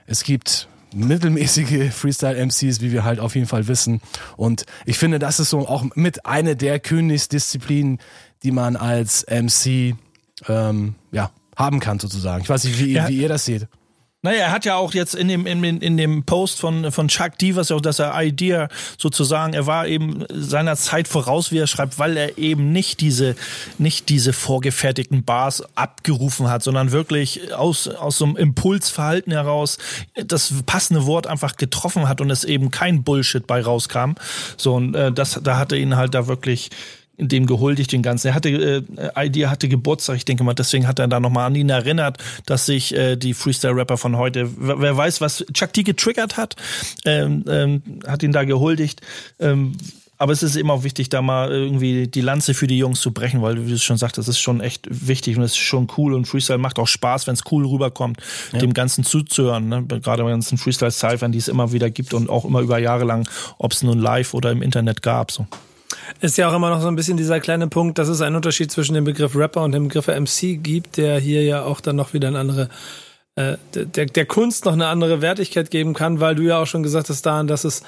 [0.07, 4.01] Es gibt mittelmäßige Freestyle-MCs, wie wir halt auf jeden Fall wissen.
[4.37, 7.99] Und ich finde, das ist so auch mit einer der Königsdisziplinen,
[8.43, 9.95] die man als MC
[10.47, 12.43] ähm, ja, haben kann sozusagen.
[12.43, 13.07] Ich weiß nicht, wie, ja.
[13.07, 13.67] wie ihr das seht.
[14.23, 17.37] Naja, er hat ja auch jetzt in dem, in, in dem Post von, von Chuck
[17.37, 21.59] D, was ja auch, dass er Idea sozusagen, er war eben seiner Zeit voraus, wie
[21.59, 23.35] er schreibt, weil er eben nicht diese,
[23.77, 29.77] nicht diese vorgefertigten Bars abgerufen hat, sondern wirklich aus, aus so einem Impulsverhalten heraus
[30.15, 34.13] das passende Wort einfach getroffen hat und es eben kein Bullshit bei rauskam.
[34.57, 36.71] So, und äh, das, da hatte ihn halt da wirklich
[37.17, 38.27] dem gehuldigt den ganzen.
[38.27, 38.81] Er hatte, äh,
[39.15, 42.65] Idea hatte Geburtstag, ich denke mal, deswegen hat er da nochmal an ihn erinnert, dass
[42.65, 46.55] sich äh, die Freestyle-Rapper von heute, wer weiß, was Chuck D getriggert hat,
[47.05, 49.01] ähm, ähm, hat ihn da gehuldigt.
[49.39, 49.73] Ähm,
[50.19, 53.11] aber es ist eben auch wichtig, da mal irgendwie die Lanze für die Jungs zu
[53.11, 55.87] brechen, weil, wie du schon sagst, das ist schon echt wichtig und es ist schon
[55.97, 58.17] cool und Freestyle macht auch Spaß, wenn es cool rüberkommt,
[58.51, 58.59] ja.
[58.59, 59.69] dem Ganzen zuzuhören.
[59.69, 59.83] Ne?
[59.85, 63.29] Gerade bei ganzen Freestyle-Cyphern, die es immer wieder gibt und auch immer über Jahre lang,
[63.59, 65.31] ob es nun live oder im Internet gab.
[65.31, 65.45] So.
[66.21, 68.71] Ist ja auch immer noch so ein bisschen dieser kleine Punkt, dass es einen Unterschied
[68.71, 72.13] zwischen dem Begriff Rapper und dem Begriff MC gibt, der hier ja auch dann noch
[72.13, 72.69] wieder eine andere,
[73.35, 76.83] äh, der, der Kunst noch eine andere Wertigkeit geben kann, weil du ja auch schon
[76.83, 77.83] gesagt hast, daran, dass es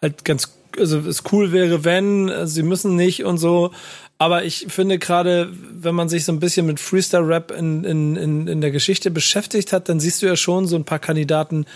[0.00, 3.72] halt ganz, also es cool wäre, wenn, sie müssen nicht und so.
[4.18, 8.48] Aber ich finde gerade, wenn man sich so ein bisschen mit Freestyle-Rap in, in, in,
[8.48, 11.66] in der Geschichte beschäftigt hat, dann siehst du ja schon so ein paar Kandidaten,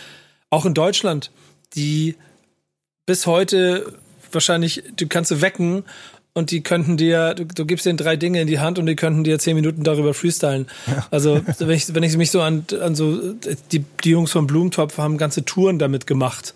[0.48, 1.30] auch in Deutschland,
[1.74, 2.16] die
[3.06, 3.98] bis heute
[4.34, 5.84] wahrscheinlich, du kannst sie wecken
[6.32, 8.96] und die könnten dir, du, du gibst denen drei Dinge in die Hand und die
[8.96, 10.66] könnten dir zehn Minuten darüber freestylen.
[10.86, 11.06] Ja.
[11.10, 13.34] Also wenn ich, wenn ich mich so an, an so,
[13.72, 16.54] die, die Jungs von Blumentopf haben ganze Touren damit gemacht.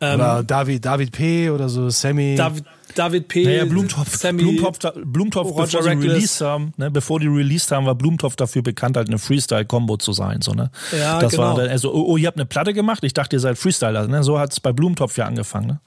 [0.00, 0.14] Ja.
[0.14, 1.50] Oder ähm, David, David P.
[1.50, 2.34] oder so Sammy.
[2.36, 3.44] David, David P.
[3.44, 7.94] Naja, Blumentopf, Sammy, Blumentopf, Blumentopf bevor sie released haben, ne, bevor die released haben, war
[7.94, 10.70] Blumentopf dafür bekannt, halt eine Freestyle-Combo zu sein, so, ne?
[10.96, 11.42] Ja, das genau.
[11.42, 13.02] war dann, also, oh, oh, ihr habt eine Platte gemacht?
[13.02, 14.22] Ich dachte, ihr seid Freestyler, ne?
[14.22, 15.80] So hat's bei Blumentopf ja angefangen, ne?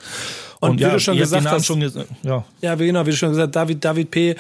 [0.60, 1.82] Und, und wie ja, du schon gesagt hast, schon
[2.24, 2.44] ja.
[2.62, 4.36] ja, genau, wie du schon gesagt David, David P.,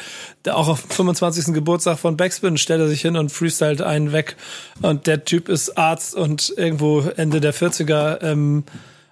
[0.45, 1.53] der auch auf 25.
[1.53, 4.35] Geburtstag von Backspin stellt er sich hin und freestylt einen weg.
[4.81, 8.63] Und der Typ ist Arzt und irgendwo Ende der 40er, ähm,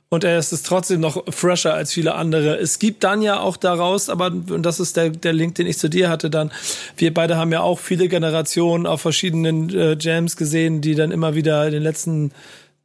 [0.09, 2.57] und er ist es trotzdem noch fresher als viele andere.
[2.57, 5.77] Es gibt dann ja auch daraus, aber und das ist der, der Link, den ich
[5.77, 6.51] zu dir hatte dann.
[6.95, 11.35] Wir beide haben ja auch viele Generationen auf verschiedenen äh, Jams gesehen, die dann immer
[11.35, 12.31] wieder in den letzten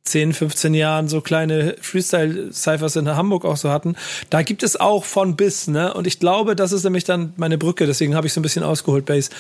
[0.05, 3.97] 10, 15 Jahren so kleine Freestyle-Cyphers in Hamburg auch so hatten.
[4.31, 5.93] Da gibt es auch von bis, ne?
[5.93, 8.65] Und ich glaube, das ist nämlich dann meine Brücke, deswegen habe ich so ein bisschen
[8.65, 9.31] ausgeholt, Base,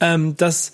[0.00, 0.72] ähm, dass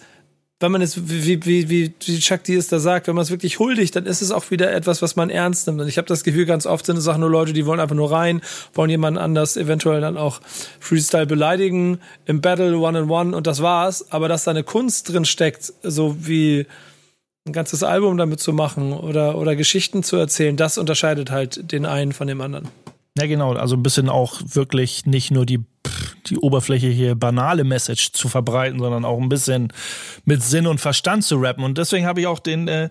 [0.62, 3.58] wenn man es, wie, wie, wie, wie D es da sagt, wenn man es wirklich
[3.58, 5.80] huldigt, dann ist es auch wieder etwas, was man ernst nimmt.
[5.80, 7.96] Und ich habe das Gefühl, ganz oft sind es auch nur Leute, die wollen einfach
[7.96, 8.40] nur rein,
[8.72, 10.40] wollen jemanden anders eventuell dann auch
[10.80, 14.10] Freestyle beleidigen, im Battle One-on-One -on -one, und das war's.
[14.10, 16.66] Aber dass da eine Kunst drin steckt, so wie
[17.46, 21.86] ein ganzes Album damit zu machen oder, oder Geschichten zu erzählen, das unterscheidet halt den
[21.86, 22.68] einen von dem anderen.
[23.18, 23.52] Ja, genau.
[23.54, 25.60] Also ein bisschen auch wirklich nicht nur die,
[26.26, 29.72] die oberflächliche banale Message zu verbreiten, sondern auch ein bisschen
[30.24, 31.64] mit Sinn und Verstand zu rappen.
[31.64, 32.88] Und deswegen habe ich auch den, äh,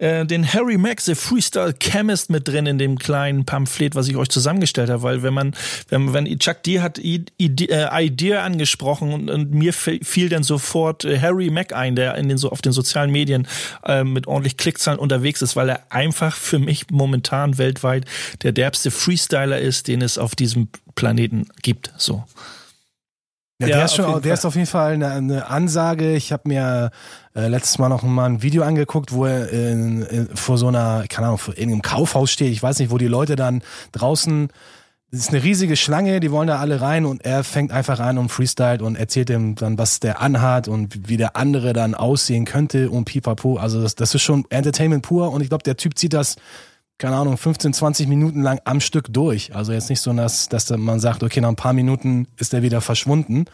[0.00, 4.16] äh, den Harry Max, the Freestyle Chemist mit drin in dem kleinen Pamphlet, was ich
[4.16, 5.54] euch zusammengestellt habe, weil wenn man,
[5.88, 11.04] wenn, wenn Chuck D hat I, äh, Idea angesprochen und, und mir fiel dann sofort
[11.04, 13.46] äh, Harry Mack ein, der in den so auf den sozialen Medien
[13.84, 18.06] äh, mit ordentlich Klickzahlen unterwegs ist, weil er einfach für mich momentan weltweit
[18.42, 21.92] der derbste Freestyler ist, den es auf diesem Planeten gibt.
[21.96, 22.24] So.
[23.60, 26.14] Ja, der, ist schon, der ist auf jeden Fall eine, eine Ansage.
[26.14, 26.90] Ich habe mir
[27.34, 31.04] äh, letztes Mal noch mal ein Video angeguckt, wo er in, in, vor so einer,
[31.08, 32.52] keine Ahnung, vor irgendeinem Kaufhaus steht.
[32.52, 34.48] Ich weiß nicht, wo die Leute dann draußen,
[35.10, 38.16] das ist eine riesige Schlange, die wollen da alle rein und er fängt einfach an
[38.16, 42.46] und freestylt und erzählt dem dann, was der anhat und wie der andere dann aussehen
[42.46, 43.56] könnte und pipapo.
[43.56, 46.36] Also das, das ist schon Entertainment pur und ich glaube, der Typ zieht das
[47.00, 49.54] keine Ahnung, 15, 20 Minuten lang am Stück durch.
[49.54, 52.62] Also jetzt nicht so, dass, dass man sagt, okay, nach ein paar Minuten ist er
[52.62, 53.46] wieder verschwunden,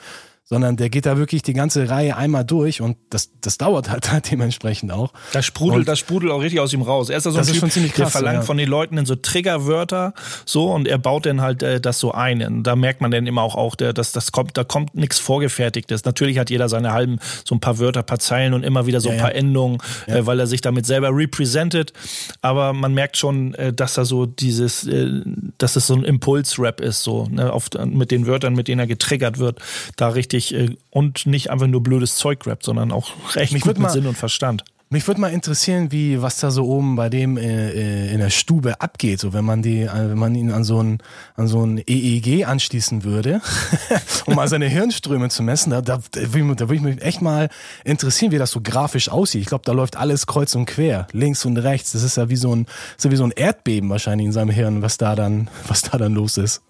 [0.49, 4.11] sondern der geht da wirklich die ganze Reihe einmal durch und das, das dauert halt,
[4.13, 5.13] halt dementsprechend auch.
[5.33, 7.11] Das sprudelt, und das sprudelt auch richtig aus ihm raus.
[7.11, 8.43] Er ist da so ein typ, krass, der verlangt ja.
[8.43, 12.13] von den Leuten in so Triggerwörter so und er baut dann halt äh, das so
[12.13, 12.43] ein.
[12.43, 15.19] Und da merkt man dann immer auch, auch der, dass das kommt, da kommt nichts
[15.19, 16.05] Vorgefertigtes.
[16.05, 19.09] Natürlich hat jeder seine halben, so ein paar Wörter, paar Zeilen und immer wieder so
[19.09, 19.39] ein ja, paar ja.
[19.39, 21.93] Endungen, äh, weil er sich damit selber representet.
[22.41, 25.11] Aber man merkt schon, äh, dass da so dieses, äh,
[25.59, 28.87] dass es so ein Impulsrap ist, so, ne, auf, mit den Wörtern, mit denen er
[28.87, 29.59] getriggert wird,
[29.97, 33.63] da richtig richtig äh, und nicht einfach nur blödes Zeug rappt, sondern auch recht mich
[33.63, 34.65] gut mit mal, Sinn und Verstand.
[34.89, 38.31] Mich würde mal interessieren, wie was da so oben bei dem äh, äh in der
[38.31, 40.99] Stube abgeht, so wenn man die, äh, wenn man ihn an so ein
[41.35, 43.41] an so ein EEG anschließen würde,
[44.27, 45.71] um mal seine Hirnströme zu messen.
[45.71, 47.49] Da, da, da würde ich mich echt mal
[47.83, 49.41] interessieren, wie das so grafisch aussieht.
[49.41, 51.91] Ich glaube, da läuft alles kreuz und quer, links und rechts.
[51.91, 54.51] Das ist ja wie so ein, ist ja wie so ein Erdbeben wahrscheinlich in seinem
[54.51, 56.63] Hirn, was da dann, was da dann los ist.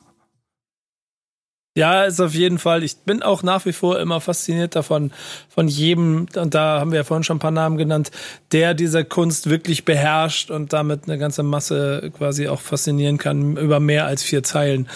[1.77, 2.83] Ja, ist auf jeden Fall.
[2.83, 5.13] Ich bin auch nach wie vor immer fasziniert davon,
[5.51, 8.11] von jedem, und da haben wir ja vorhin schon ein paar Namen genannt,
[8.51, 13.79] der diese Kunst wirklich beherrscht und damit eine ganze Masse quasi auch faszinieren kann über
[13.79, 14.89] mehr als vier Zeilen.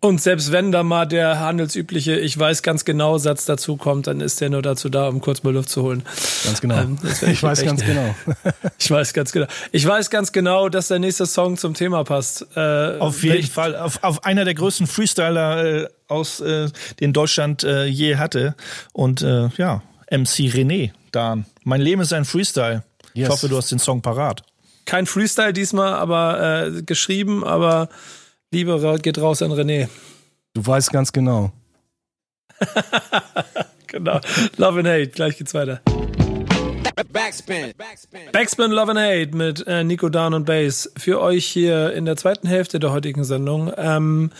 [0.00, 4.20] Und selbst wenn da mal der handelsübliche Ich weiß ganz genau Satz dazu kommt, dann
[4.20, 6.04] ist der nur dazu da, um kurz mal Luft zu holen.
[6.44, 6.78] Ganz genau.
[6.78, 8.14] Ähm, ich weiß ganz genau.
[8.78, 9.46] ich weiß ganz genau.
[9.72, 12.46] Ich weiß ganz genau, dass der nächste Song zum Thema passt.
[12.54, 13.74] Äh, auf jeden Fall.
[13.74, 16.68] Auf, auf einer der größten Freestyler äh, aus, äh,
[17.00, 18.54] den Deutschland äh, je hatte.
[18.92, 19.82] Und äh, ja,
[20.12, 21.44] MC René, Dan.
[21.64, 22.84] Mein Leben ist ein Freestyle.
[23.14, 23.26] Yes.
[23.26, 24.44] Ich hoffe, du hast den Song parat.
[24.84, 27.88] Kein Freestyle diesmal, aber äh, geschrieben, aber
[28.50, 29.88] Liebe geht raus an René.
[30.54, 31.52] Du weißt ganz genau.
[33.86, 34.20] genau.
[34.56, 35.08] Love and Hate.
[35.08, 35.82] Gleich geht's weiter.
[37.12, 37.74] Backspin.
[38.32, 42.16] Backspin Love and Hate mit äh, Nico Down und Bass für euch hier in der
[42.16, 43.72] zweiten Hälfte der heutigen Sendung.
[43.76, 44.30] Ähm,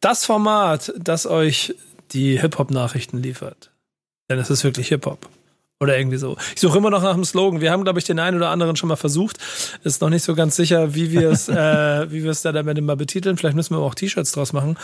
[0.00, 1.74] das Format, das euch
[2.12, 3.70] die Hip-Hop-Nachrichten liefert.
[4.30, 5.28] Denn es ist wirklich Hip-Hop.
[5.80, 6.36] Oder irgendwie so.
[6.56, 7.60] Ich suche immer noch nach einem Slogan.
[7.60, 9.38] Wir haben, glaube ich, den einen oder anderen schon mal versucht.
[9.84, 12.80] Ist noch nicht so ganz sicher, wie wir es, äh, wie wir es da damit
[12.82, 13.36] mal betiteln.
[13.36, 14.76] Vielleicht müssen wir auch T-Shirts draus machen.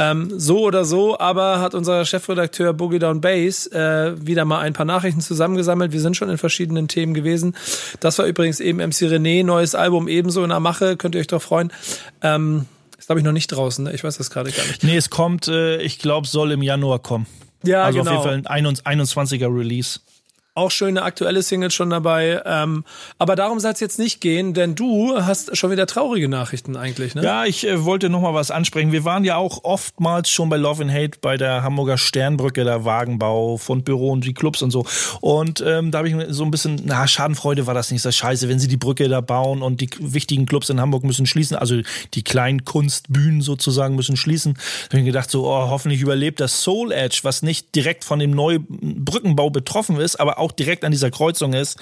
[0.00, 4.72] Ähm, so oder so, aber hat unser Chefredakteur Boogie Down Bass äh, wieder mal ein
[4.72, 5.92] paar Nachrichten zusammengesammelt.
[5.92, 7.54] Wir sind schon in verschiedenen Themen gewesen.
[8.00, 10.96] Das war übrigens eben MC René, neues Album ebenso in der Mache.
[10.96, 11.72] Könnt ihr euch doch freuen.
[12.20, 12.66] Ähm,
[12.98, 13.84] ist, glaube ich, noch nicht draußen.
[13.84, 13.92] Ne?
[13.92, 14.82] Ich weiß das gerade gar nicht.
[14.82, 17.26] Nee, es kommt, äh, ich glaube, soll im Januar kommen.
[17.62, 18.10] Ja, also genau.
[18.10, 20.00] auf jeden Fall ein 21er Release.
[20.54, 22.42] Auch schöne aktuelle Singles schon dabei.
[22.44, 22.84] Ähm,
[23.18, 27.14] aber darum soll es jetzt nicht gehen, denn du hast schon wieder traurige Nachrichten eigentlich,
[27.14, 27.22] ne?
[27.22, 28.92] Ja, ich äh, wollte noch mal was ansprechen.
[28.92, 32.84] Wir waren ja auch oftmals schon bei Love and Hate bei der Hamburger Sternbrücke, der
[32.84, 34.84] Wagenbau, Fundbüro und die Clubs und so.
[35.22, 38.50] Und ähm, da habe ich so ein bisschen, na, Schadenfreude war das nicht so scheiße,
[38.50, 41.80] wenn sie die Brücke da bauen und die wichtigen Clubs in Hamburg müssen schließen, also
[42.12, 44.52] die kleinen Kunstbühnen sozusagen müssen schließen.
[44.90, 48.18] Da habe ich gedacht, so, oh, hoffentlich überlebt das Soul Edge, was nicht direkt von
[48.18, 51.78] dem neuen Brückenbau betroffen ist, aber auch direkt an dieser Kreuzung ist.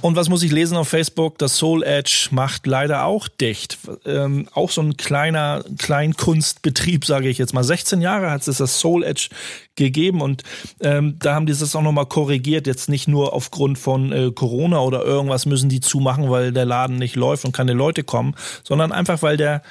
[0.00, 1.38] Und was muss ich lesen auf Facebook?
[1.38, 3.78] Das Soul Edge macht leider auch dicht.
[4.04, 7.64] Ähm, auch so ein kleiner Kleinkunstbetrieb, sage ich jetzt mal.
[7.64, 9.28] 16 Jahre hat es das Soul Edge
[9.76, 10.42] gegeben und
[10.80, 12.66] ähm, da haben die das auch nochmal korrigiert.
[12.66, 16.96] Jetzt nicht nur aufgrund von äh, Corona oder irgendwas müssen die zumachen, weil der Laden
[16.96, 19.62] nicht läuft und keine Leute kommen, sondern einfach, weil der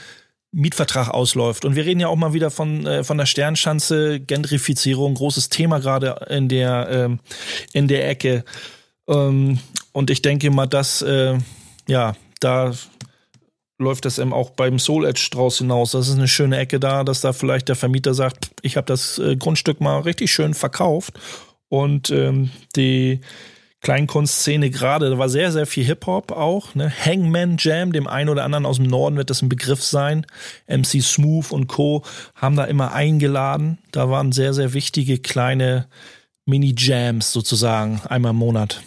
[0.54, 1.66] Mietvertrag ausläuft.
[1.66, 5.80] Und wir reden ja auch mal wieder von, äh, von der Sternschanze, Gentrifizierung, großes Thema
[5.80, 7.20] gerade in der, ähm,
[7.74, 8.46] in der Ecke.
[9.08, 9.60] Ähm,
[9.92, 11.38] und ich denke mal, dass, äh,
[11.88, 12.72] ja, da
[13.80, 15.92] läuft das eben auch beim Soul Edge draus hinaus.
[15.92, 19.18] Das ist eine schöne Ecke da, dass da vielleicht der Vermieter sagt, ich habe das
[19.18, 21.20] äh, Grundstück mal richtig schön verkauft
[21.68, 23.22] und ähm, die
[23.84, 26.74] Kleinkunstszene gerade, da war sehr, sehr viel Hip-Hop auch.
[26.74, 26.89] Ne?
[26.89, 30.26] Hangman Jam, dem einen oder anderen aus dem Norden wird das ein Begriff sein.
[30.67, 32.04] MC Smooth und Co.
[32.34, 33.78] haben da immer eingeladen.
[33.91, 35.88] Da waren sehr, sehr wichtige kleine
[36.46, 38.82] Mini-Jams sozusagen, einmal im Monat.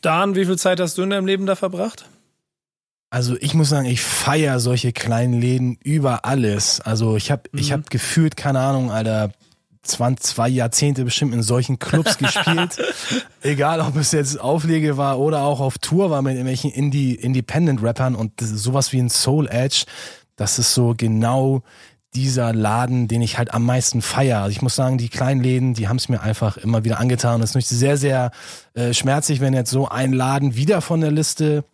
[0.00, 2.06] Dan, wie viel Zeit hast du in deinem Leben da verbracht?
[3.10, 6.80] Also ich muss sagen, ich feiere solche kleinen Läden über alles.
[6.80, 7.58] Also ich habe mhm.
[7.58, 9.32] ich hab gefühlt, keine Ahnung, Alter,
[9.86, 12.78] 20, zwei Jahrzehnte bestimmt in solchen Clubs gespielt.
[13.42, 18.14] Egal, ob es jetzt Auflege war oder auch auf Tour war mit irgendwelchen Indie, Independent-Rappern
[18.14, 19.84] und sowas wie ein Soul Edge.
[20.36, 21.62] Das ist so genau
[22.14, 24.40] dieser Laden, den ich halt am meisten feiere.
[24.40, 27.42] Also ich muss sagen, die kleinen Läden, die haben es mir einfach immer wieder angetan.
[27.42, 28.30] Es ist nicht sehr, sehr
[28.74, 31.64] äh, schmerzlich, wenn jetzt so ein Laden wieder von der Liste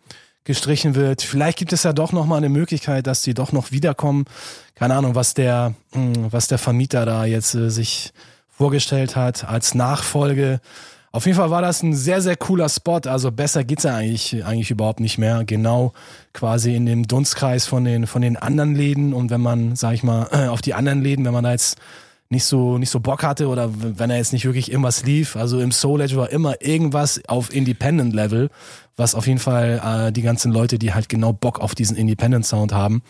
[0.43, 1.21] gestrichen wird.
[1.21, 4.25] Vielleicht gibt es ja doch noch mal eine Möglichkeit, dass die doch noch wiederkommen.
[4.75, 8.13] Keine Ahnung, was der, hm, was der Vermieter da jetzt äh, sich
[8.49, 10.59] vorgestellt hat als Nachfolge.
[11.11, 13.01] Auf jeden Fall war das ein sehr, sehr cooler Spot.
[13.05, 15.43] Also besser geht's ja eigentlich, eigentlich überhaupt nicht mehr.
[15.45, 15.93] Genau
[16.33, 19.13] quasi in dem Dunstkreis von den, von den anderen Läden.
[19.13, 21.77] Und wenn man, sag ich mal, auf die anderen Läden, wenn man da jetzt
[22.33, 25.37] nicht so, nicht so Bock hatte oder wenn er jetzt nicht wirklich irgendwas lief.
[25.37, 28.49] Also im Soul Edge war immer irgendwas auf Independent Level,
[28.95, 32.45] was auf jeden Fall äh, die ganzen Leute, die halt genau Bock auf diesen Independent
[32.45, 33.03] Sound haben,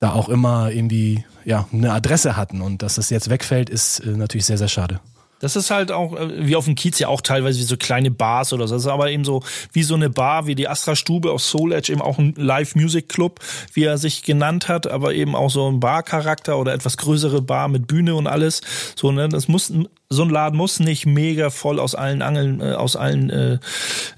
[0.00, 2.60] da auch immer irgendwie, ja, eine Adresse hatten.
[2.60, 5.00] Und dass das jetzt wegfällt, ist äh, natürlich sehr, sehr schade.
[5.40, 8.10] Das ist halt auch, äh, wie auf dem Kiez ja auch teilweise wie so kleine
[8.10, 8.74] Bars oder so.
[8.74, 11.72] Das ist aber eben so wie so eine Bar, wie die Astra Stube auf Soul
[11.72, 13.40] Edge, eben auch ein Live-Music-Club,
[13.72, 17.68] wie er sich genannt hat, aber eben auch so ein Bar-Charakter oder etwas größere Bar
[17.68, 18.60] mit Bühne und alles.
[18.96, 19.72] So, ne, das muss
[20.10, 23.58] so ein Laden muss nicht mega voll aus allen Angeln, äh, aus allen äh,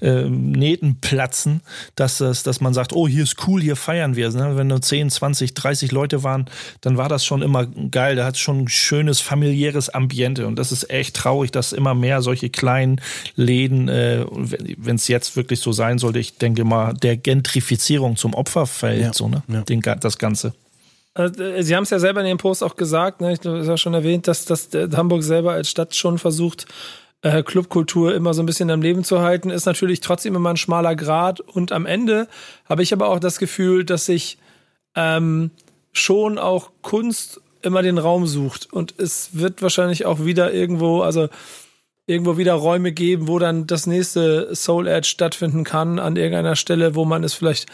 [0.01, 1.61] äh, Nähten platzen,
[1.95, 4.29] dass, das, dass man sagt, oh, hier ist cool, hier feiern wir.
[4.29, 4.55] Ne?
[4.55, 6.45] Wenn nur 10, 20, 30 Leute waren,
[6.79, 8.15] dann war das schon immer geil.
[8.15, 10.47] Da hat schon ein schönes familiäres Ambiente.
[10.47, 13.01] Und das ist echt traurig, dass immer mehr solche kleinen
[13.35, 18.33] Läden, äh, wenn es jetzt wirklich so sein sollte, ich denke mal, der Gentrifizierung zum
[18.33, 19.13] Opfer fällt, ja.
[19.13, 19.43] so, ne?
[19.49, 19.61] Ja.
[19.61, 20.53] Den, das Ganze.
[21.13, 23.33] Äh, Sie haben es ja selber in Ihrem Post auch gesagt, ne?
[23.33, 26.65] ich habe ja schon erwähnt, dass, dass Hamburg selber als Stadt schon versucht,
[27.21, 30.57] äh, Clubkultur immer so ein bisschen am Leben zu halten, ist natürlich trotzdem immer ein
[30.57, 31.39] schmaler Grad.
[31.39, 32.27] Und am Ende
[32.67, 34.37] habe ich aber auch das Gefühl, dass sich
[34.95, 35.51] ähm,
[35.91, 38.71] schon auch Kunst immer den Raum sucht.
[38.71, 41.29] Und es wird wahrscheinlich auch wieder irgendwo, also
[42.07, 46.95] irgendwo wieder Räume geben, wo dann das nächste Soul Edge stattfinden kann, an irgendeiner Stelle,
[46.95, 47.67] wo man es vielleicht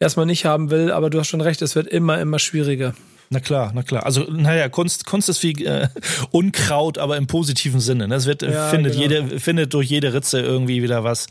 [0.00, 0.90] erstmal nicht haben will.
[0.90, 2.94] Aber du hast schon recht, es wird immer, immer schwieriger.
[3.32, 4.04] Na klar, na klar.
[4.04, 5.86] Also, naja, Kunst, Kunst ist wie äh,
[6.32, 8.08] Unkraut, aber im positiven Sinne.
[8.08, 8.16] Ne?
[8.16, 9.02] Es wird, ja, findet, genau.
[9.04, 11.28] jede, findet durch jede Ritze irgendwie wieder was.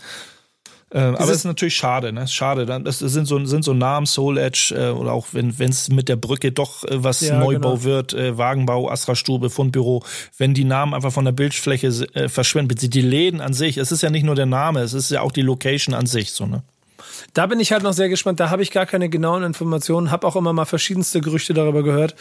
[0.91, 2.27] Ähm, aber es ist natürlich schade, ne?
[2.27, 2.65] Schade.
[2.65, 6.15] Das sind so, sind so Namen, Soul Edge, äh, oder auch wenn es mit der
[6.15, 7.83] Brücke doch äh, was ja, Neubau genau.
[7.83, 10.03] wird, äh, Wagenbau, Astra-Stube, Fundbüro,
[10.37, 14.01] wenn die Namen einfach von der Bildfläche äh, verschwinden, die Läden an sich, es ist
[14.01, 16.63] ja nicht nur der Name, es ist ja auch die Location an sich, so, ne?
[17.33, 18.39] Da bin ich halt noch sehr gespannt.
[18.39, 20.11] Da habe ich gar keine genauen Informationen.
[20.11, 22.15] Habe auch immer mal verschiedenste Gerüchte darüber gehört,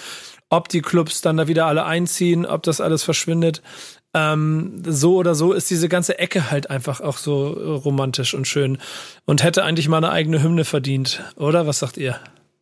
[0.49, 3.63] ob die Clubs dann da wieder alle einziehen, ob das alles verschwindet.
[4.15, 8.79] Ähm, so oder so ist diese ganze Ecke halt einfach auch so romantisch und schön
[9.27, 11.67] und hätte eigentlich mal eine eigene Hymne verdient, oder?
[11.67, 12.19] Was sagt ihr?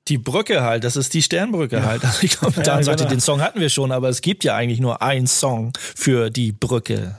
[0.09, 1.85] Die Brücke halt, das ist die Sternbrücke ja.
[1.85, 2.05] halt.
[2.05, 3.11] Also ich glaube, ja, sagte, genau.
[3.11, 6.53] den Song hatten wir schon, aber es gibt ja eigentlich nur einen Song für die
[6.53, 7.19] Brücke.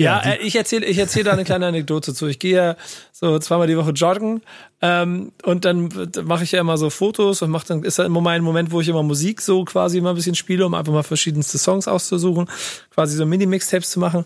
[0.00, 2.26] Ja, ja äh, ich erzähle ich erzähl da eine kleine Anekdote zu.
[2.26, 2.76] Ich gehe ja
[3.12, 4.42] so zweimal die Woche joggen
[4.80, 5.88] ähm, und dann
[6.24, 8.80] mache ich ja immer so Fotos und mache dann ist ja immer mein Moment, wo
[8.80, 12.48] ich immer Musik so quasi immer ein bisschen spiele, um einfach mal verschiedenste Songs auszusuchen,
[12.94, 14.24] quasi so Mini-Mixtapes zu machen.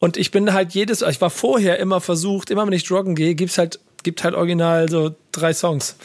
[0.00, 3.34] Und ich bin halt jedes, ich war vorher immer versucht, immer wenn ich joggen gehe,
[3.34, 5.96] gibt's halt gibt halt original so drei Songs.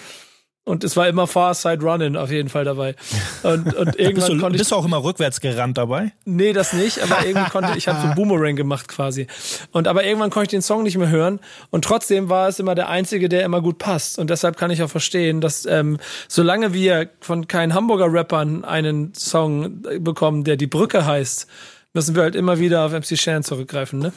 [0.67, 2.93] Und es war immer Far Side Running auf jeden Fall dabei.
[3.41, 4.59] Und, und irgendwann bist du, konnte ich.
[4.59, 6.11] Bist du auch immer rückwärts gerannt dabei?
[6.25, 9.27] Nee, das nicht, aber irgendwie konnte ich habe so Boomerang gemacht quasi.
[9.71, 11.39] Und aber irgendwann konnte ich den Song nicht mehr hören.
[11.69, 14.19] Und trotzdem war es immer der einzige, der immer gut passt.
[14.19, 19.13] Und deshalb kann ich auch verstehen, dass ähm, solange wir von keinen Hamburger Rappern einen
[19.13, 21.47] Song bekommen, der die Brücke heißt,
[21.93, 24.11] müssen wir halt immer wieder auf MC Shan zurückgreifen, ne?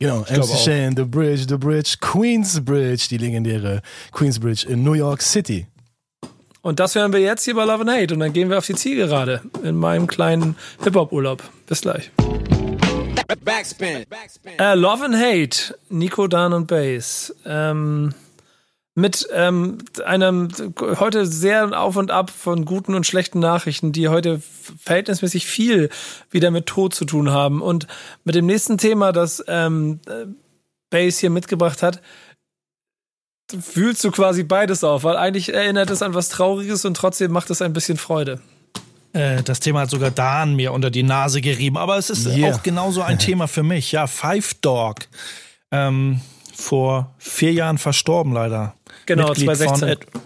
[0.00, 3.82] Genau, ich MC Shane, The Bridge, The Bridge, Queensbridge, die legendäre
[4.12, 5.66] Queensbridge in New York City.
[6.62, 8.66] Und das hören wir jetzt hier bei Love and Hate und dann gehen wir auf
[8.66, 11.42] die Zielgerade in meinem kleinen Hip-Hop-Urlaub.
[11.66, 12.10] Bis gleich.
[13.44, 14.06] Backspin.
[14.08, 14.58] Backspin.
[14.58, 17.34] Äh, Love and Hate, Nico, Dan und Bass.
[17.44, 18.14] Ähm,
[19.00, 20.48] mit ähm, einem
[20.80, 24.40] heute sehr auf und ab von guten und schlechten Nachrichten, die heute
[24.84, 25.90] verhältnismäßig viel
[26.30, 27.62] wieder mit Tod zu tun haben.
[27.62, 27.86] Und
[28.24, 30.00] mit dem nächsten Thema, das ähm,
[30.90, 32.00] Base hier mitgebracht hat,
[33.58, 37.50] fühlst du quasi beides auf, weil eigentlich erinnert es an was Trauriges und trotzdem macht
[37.50, 38.40] es ein bisschen Freude.
[39.12, 42.54] Äh, das Thema hat sogar Dan mir unter die Nase gerieben, aber es ist yeah.
[42.54, 43.90] auch genauso ein Thema für mich.
[43.92, 45.08] Ja, Five Dog.
[45.72, 46.20] Ähm,
[46.54, 48.74] vor vier Jahren verstorben leider.
[49.06, 49.88] Genau, Mitglied 2016.
[49.88, 50.20] Von, äh,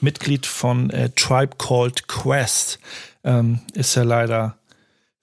[0.00, 2.78] Mitglied von äh, Tribe Called Quest
[3.24, 4.56] ähm, ist er leider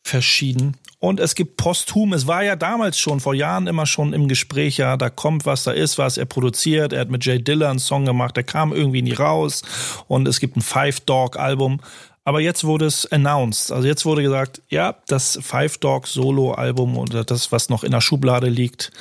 [0.03, 0.77] verschieden.
[0.99, 4.77] Und es gibt posthum, es war ja damals schon, vor Jahren immer schon im Gespräch,
[4.77, 7.79] ja, da kommt was, da ist was, er produziert, er hat mit Jay Diller einen
[7.79, 9.61] Song gemacht, der kam irgendwie nie raus
[10.07, 11.79] und es gibt ein Five Dog Album.
[12.23, 13.71] Aber jetzt wurde es announced.
[13.71, 17.91] Also jetzt wurde gesagt, ja, das Five Dog Solo Album oder das, was noch in
[17.91, 18.91] der Schublade liegt,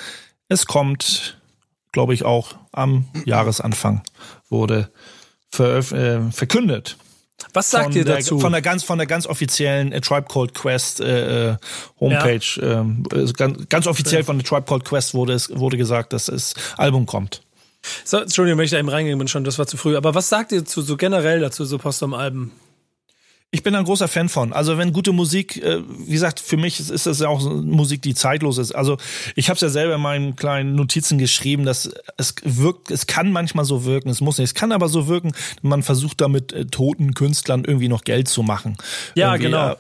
[0.48, 1.38] es kommt
[1.94, 4.02] glaube ich, auch am Jahresanfang
[4.50, 4.90] wurde
[5.58, 5.80] äh,
[6.30, 6.98] verkündet.
[7.52, 8.38] Was sagt von ihr der, dazu?
[8.38, 11.56] Von der ganz, von der ganz offiziellen äh, Tribe Called Quest äh, äh
[12.00, 12.80] Homepage, ja.
[12.80, 13.04] ähm,
[13.36, 17.06] ganz, ganz offiziell von der Tribe Called Quest wurde es wurde gesagt, dass das Album
[17.06, 17.42] kommt.
[18.04, 19.96] So, Entschuldigung, wenn ich da eben reingegangen bin schon, das war zu früh.
[19.96, 22.50] Aber was sagt ihr zu so generell dazu, so Postum-Alben?
[23.54, 24.52] Ich bin ein großer Fan von.
[24.52, 28.02] Also wenn gute Musik, äh, wie gesagt, für mich ist, ist das ja auch Musik,
[28.02, 28.72] die zeitlos ist.
[28.72, 28.96] Also
[29.36, 33.30] ich habe es ja selber in meinen kleinen Notizen geschrieben, dass es wirkt, es kann
[33.30, 36.64] manchmal so wirken, es muss nicht, es kann aber so wirken, man versucht damit äh,
[36.66, 38.76] toten Künstlern irgendwie noch Geld zu machen.
[39.14, 39.68] Ja, irgendwie, genau.
[39.68, 39.76] Ja,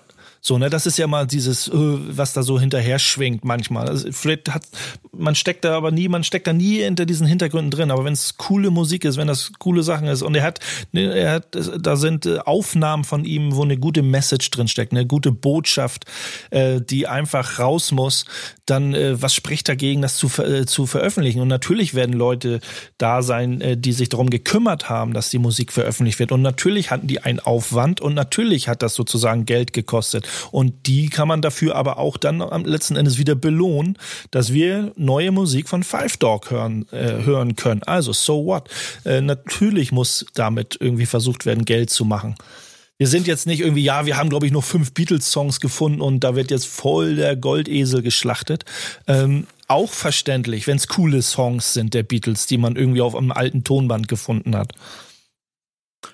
[0.46, 3.88] so, ne, das ist ja mal dieses, äh, was da so hinterher schwingt manchmal.
[3.88, 4.64] Also, vielleicht hat,
[5.10, 7.90] man steckt da aber nie, man steckt da nie hinter diesen Hintergründen drin.
[7.90, 10.60] Aber wenn es coole Musik ist, wenn das coole Sachen ist und er hat,
[10.92, 14.92] ne, er hat, da sind äh, Aufnahmen von ihm, wo eine gute Message drin steckt,
[14.92, 16.04] eine gute Botschaft,
[16.50, 18.26] äh, die einfach raus muss,
[18.66, 21.40] dann äh, was spricht dagegen, das zu, äh, zu veröffentlichen?
[21.40, 22.60] Und natürlich werden Leute
[22.98, 26.32] da sein, äh, die sich darum gekümmert haben, dass die Musik veröffentlicht wird.
[26.32, 30.28] Und natürlich hatten die einen Aufwand und natürlich hat das sozusagen Geld gekostet.
[30.50, 33.98] Und die kann man dafür aber auch dann am letzten Endes wieder belohnen,
[34.30, 37.82] dass wir neue Musik von Five Dog hören, äh, hören können.
[37.82, 38.68] Also, so what?
[39.04, 42.34] Äh, natürlich muss damit irgendwie versucht werden, Geld zu machen.
[42.96, 46.20] Wir sind jetzt nicht irgendwie, ja, wir haben, glaube ich, noch fünf Beatles-Songs gefunden und
[46.20, 48.64] da wird jetzt voll der Goldesel geschlachtet.
[49.08, 53.32] Ähm, auch verständlich, wenn es coole Songs sind der Beatles, die man irgendwie auf einem
[53.32, 54.74] alten Tonband gefunden hat.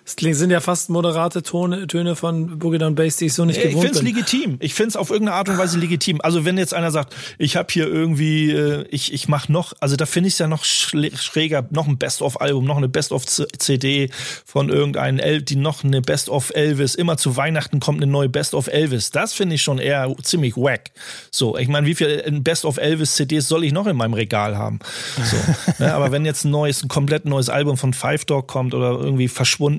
[0.05, 3.57] Das sind ja fast moderate Tone, Töne von Boogie Down Bass, die ich so nicht
[3.57, 3.91] ich gewohnt bin.
[3.93, 4.57] Ich finde es legitim.
[4.61, 6.20] Ich finde es auf irgendeine Art und Weise legitim.
[6.20, 9.97] Also wenn jetzt einer sagt, ich habe hier irgendwie, äh, ich, ich mache noch, also
[9.97, 14.11] da finde ich es ja noch schräger, noch ein Best-of-Album, noch eine Best-of-CD
[14.45, 16.95] von irgendeinem, El die noch eine Best-of-Elvis.
[16.95, 19.11] Immer zu Weihnachten kommt eine neue Best-of-Elvis.
[19.11, 20.91] Das finde ich schon eher ziemlich wack.
[21.30, 24.80] So, ich meine, wie viele Best-of-Elvis-CDs soll ich noch in meinem Regal haben?
[25.22, 25.95] So, ne?
[25.95, 29.28] Aber wenn jetzt ein neues, ein komplett neues Album von Five Dog kommt oder irgendwie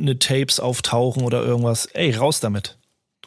[0.02, 1.86] verschwundene Tapes auftauchen oder irgendwas.
[1.88, 2.78] Ey, raus damit.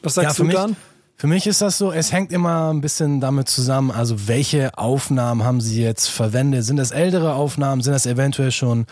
[0.03, 0.77] Was sagst ja, du dann?
[1.17, 5.45] Für mich ist das so, es hängt immer ein bisschen damit zusammen, also welche Aufnahmen
[5.45, 6.65] haben sie jetzt verwendet?
[6.65, 7.83] Sind das ältere Aufnahmen?
[7.83, 8.87] Sind das eventuell schon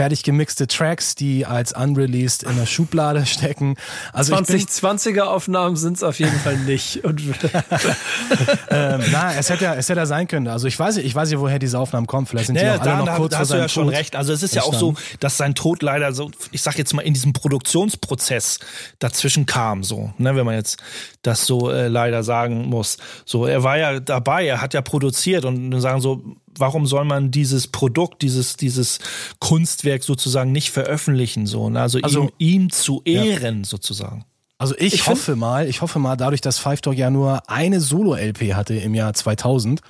[0.00, 3.74] fertig gemixte Tracks, die als unreleased in der Schublade stecken.
[4.14, 7.02] Also 2020er Aufnahmen sind es auf jeden Fall nicht.
[8.70, 10.48] ähm, na, es hätte ja, es hätte ja sein können.
[10.48, 12.24] Also ich weiß, ich weiß ja, woher diese Aufnahmen kommen.
[12.24, 13.88] Vielleicht sind naja, die auch alle noch kurz da vor hast du ja Tod schon
[13.90, 14.16] recht.
[14.16, 17.02] Also es ist ja auch so, dass sein Tod leider so, ich sag jetzt mal
[17.02, 18.58] in diesem Produktionsprozess
[19.00, 20.78] dazwischen kam, so, ne, wenn man jetzt
[21.20, 22.96] das so äh, leider sagen muss.
[23.26, 26.24] So, er war ja dabei, er hat ja produziert und sagen so,
[26.56, 28.98] warum soll man dieses Produkt, dieses, dieses
[29.38, 31.80] Kunstwerk sozusagen nicht veröffentlichen, so, ne?
[31.80, 33.64] also, also ihm, ihm zu ehren ja.
[33.64, 34.24] sozusagen.
[34.58, 37.80] Also ich, ich hoffe mal, ich hoffe mal, dadurch, dass Five Dog ja nur eine
[37.80, 39.80] Solo-LP hatte im Jahr 2000,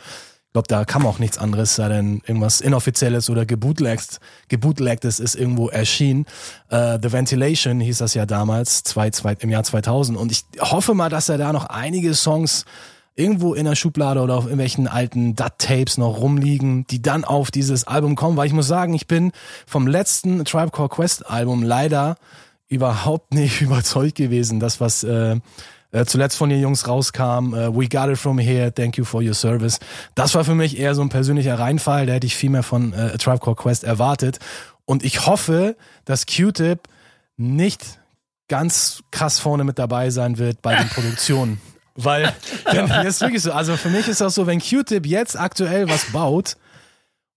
[0.51, 5.37] ich glaube, da kam auch nichts anderes, sei denn irgendwas Inoffizielles oder gebootlegt, gebootlegtes ist
[5.37, 6.27] irgendwo erschienen.
[6.73, 10.19] Uh, The Ventilation hieß das ja damals, zwei, zwei, im Jahr 2000.
[10.19, 12.65] Und ich hoffe mal, dass er da noch einige Songs
[13.15, 17.87] irgendwo in der Schublade oder auf irgendwelchen alten DAT-Tapes noch rumliegen, die dann auf dieses
[17.87, 19.33] Album kommen, weil ich muss sagen, ich bin
[19.67, 22.17] vom letzten Tribe Called Quest Album leider
[22.69, 25.37] überhaupt nicht überzeugt gewesen, das was äh,
[25.93, 29.23] äh, zuletzt von den Jungs rauskam, äh, We Got It From Here, Thank You For
[29.23, 29.81] Your Service.
[30.15, 32.93] Das war für mich eher so ein persönlicher Reinfall, da hätte ich viel mehr von
[32.93, 34.39] äh, Tribe Called Quest erwartet
[34.85, 36.89] und ich hoffe, dass Q-Tip
[37.37, 38.01] nicht
[38.49, 41.61] ganz krass vorne mit dabei sein wird bei den Produktionen.
[41.95, 42.33] Weil,
[42.71, 43.53] wenn, das ist wirklich so.
[43.53, 46.57] Also für mich ist das so, wenn Q-Tip jetzt aktuell was baut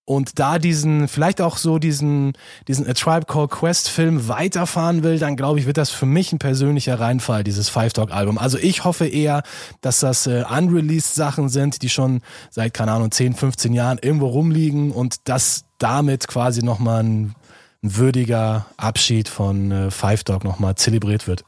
[0.05, 2.33] und da diesen, vielleicht auch so diesen,
[2.67, 6.33] diesen A Tribe Called Quest Film weiterfahren will, dann glaube ich, wird das für mich
[6.33, 8.37] ein persönlicher Reinfall, dieses Five Dog Album.
[8.37, 9.43] Also ich hoffe eher,
[9.81, 14.27] dass das äh, unreleased Sachen sind, die schon seit, keine Ahnung, 10, 15 Jahren irgendwo
[14.27, 17.35] rumliegen und dass damit quasi nochmal ein,
[17.81, 21.45] ein würdiger Abschied von äh, Five Dog nochmal zelebriert wird.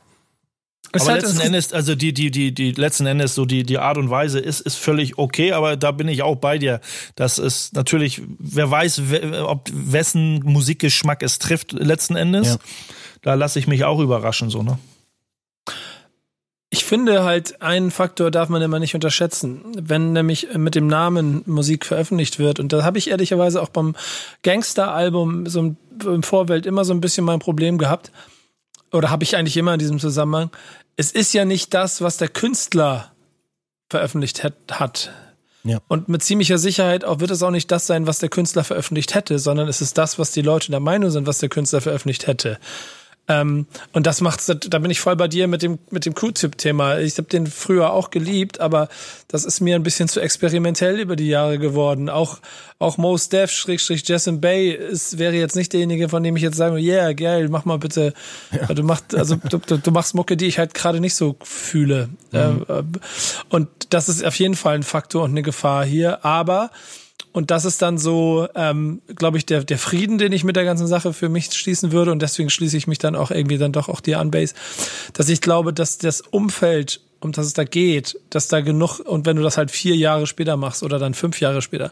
[1.02, 3.98] Aber halt letzten Endes, also die, die, die, die letzten Endes, so die, die Art
[3.98, 6.82] und Weise ist, ist völlig okay, aber da bin ich auch bei dir.
[7.16, 9.02] Das ist natürlich, wer weiß,
[9.44, 12.48] ob wessen Musikgeschmack es trifft, letzten Endes.
[12.48, 12.58] Ja.
[13.22, 14.78] Da lasse ich mich auch überraschen, so, ne?
[16.70, 19.62] Ich finde halt, einen Faktor darf man immer nicht unterschätzen.
[19.80, 23.96] Wenn nämlich mit dem Namen Musik veröffentlicht wird, und da habe ich ehrlicherweise auch beim
[24.44, 28.12] Gangster-Album so im Vorfeld immer so ein bisschen mein Problem gehabt,
[28.96, 30.50] oder habe ich eigentlich immer in diesem Zusammenhang,
[30.96, 33.12] es ist ja nicht das, was der Künstler
[33.90, 35.12] veröffentlicht hat.
[35.64, 35.80] Ja.
[35.88, 39.16] Und mit ziemlicher Sicherheit auch wird es auch nicht das sein, was der Künstler veröffentlicht
[39.16, 42.28] hätte, sondern es ist das, was die Leute der Meinung sind, was der Künstler veröffentlicht
[42.28, 42.60] hätte.
[43.28, 47.00] Ähm, und das macht's, da bin ich voll bei dir mit dem, mit dem Q-Tip-Thema.
[47.00, 48.88] Ich habe den früher auch geliebt, aber
[49.28, 52.10] das ist mir ein bisschen zu experimentell über die Jahre geworden.
[52.10, 52.40] Auch,
[52.78, 56.58] auch Most Def, Schrägstrich Jason Bay, ist, wäre jetzt nicht derjenige, von dem ich jetzt
[56.58, 58.14] sage, yeah, geil, mach mal bitte.
[58.52, 58.74] Ja.
[58.74, 62.10] Du machst, also, du, du, machst Mucke, die ich halt gerade nicht so fühle.
[62.32, 62.66] Mhm.
[62.68, 62.84] Äh,
[63.50, 66.24] und das ist auf jeden Fall ein Faktor und eine Gefahr hier.
[66.24, 66.70] Aber,
[67.36, 70.64] und das ist dann so, ähm, glaube ich, der, der Frieden, den ich mit der
[70.64, 72.14] ganzen Sache für mich schließen würde.
[72.14, 74.56] Und deswegen schließe ich mich dann auch irgendwie dann doch auch dir an, Base,
[75.12, 79.26] dass ich glaube, dass das Umfeld, um das es da geht, dass da genug, und
[79.26, 81.92] wenn du das halt vier Jahre später machst oder dann fünf Jahre später,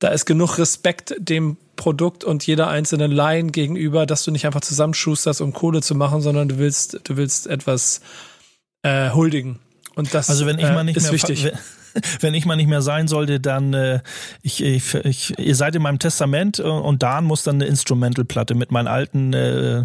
[0.00, 4.60] da ist genug Respekt dem Produkt und jeder einzelnen Line gegenüber, dass du nicht einfach
[4.60, 8.02] zusammenschusterst, um Kohle zu machen, sondern du willst, du willst etwas
[8.82, 9.60] äh, huldigen.
[9.94, 11.52] Und das also wenn ich mal nicht äh, ist mehr wichtig.
[12.20, 14.00] wenn ich mal nicht mehr sein sollte, dann äh,
[14.42, 18.54] ich, ich, ich, ihr seid in meinem Testament äh, und Dan muss dann eine Instrumentalplatte
[18.54, 19.84] mit meinen alten äh,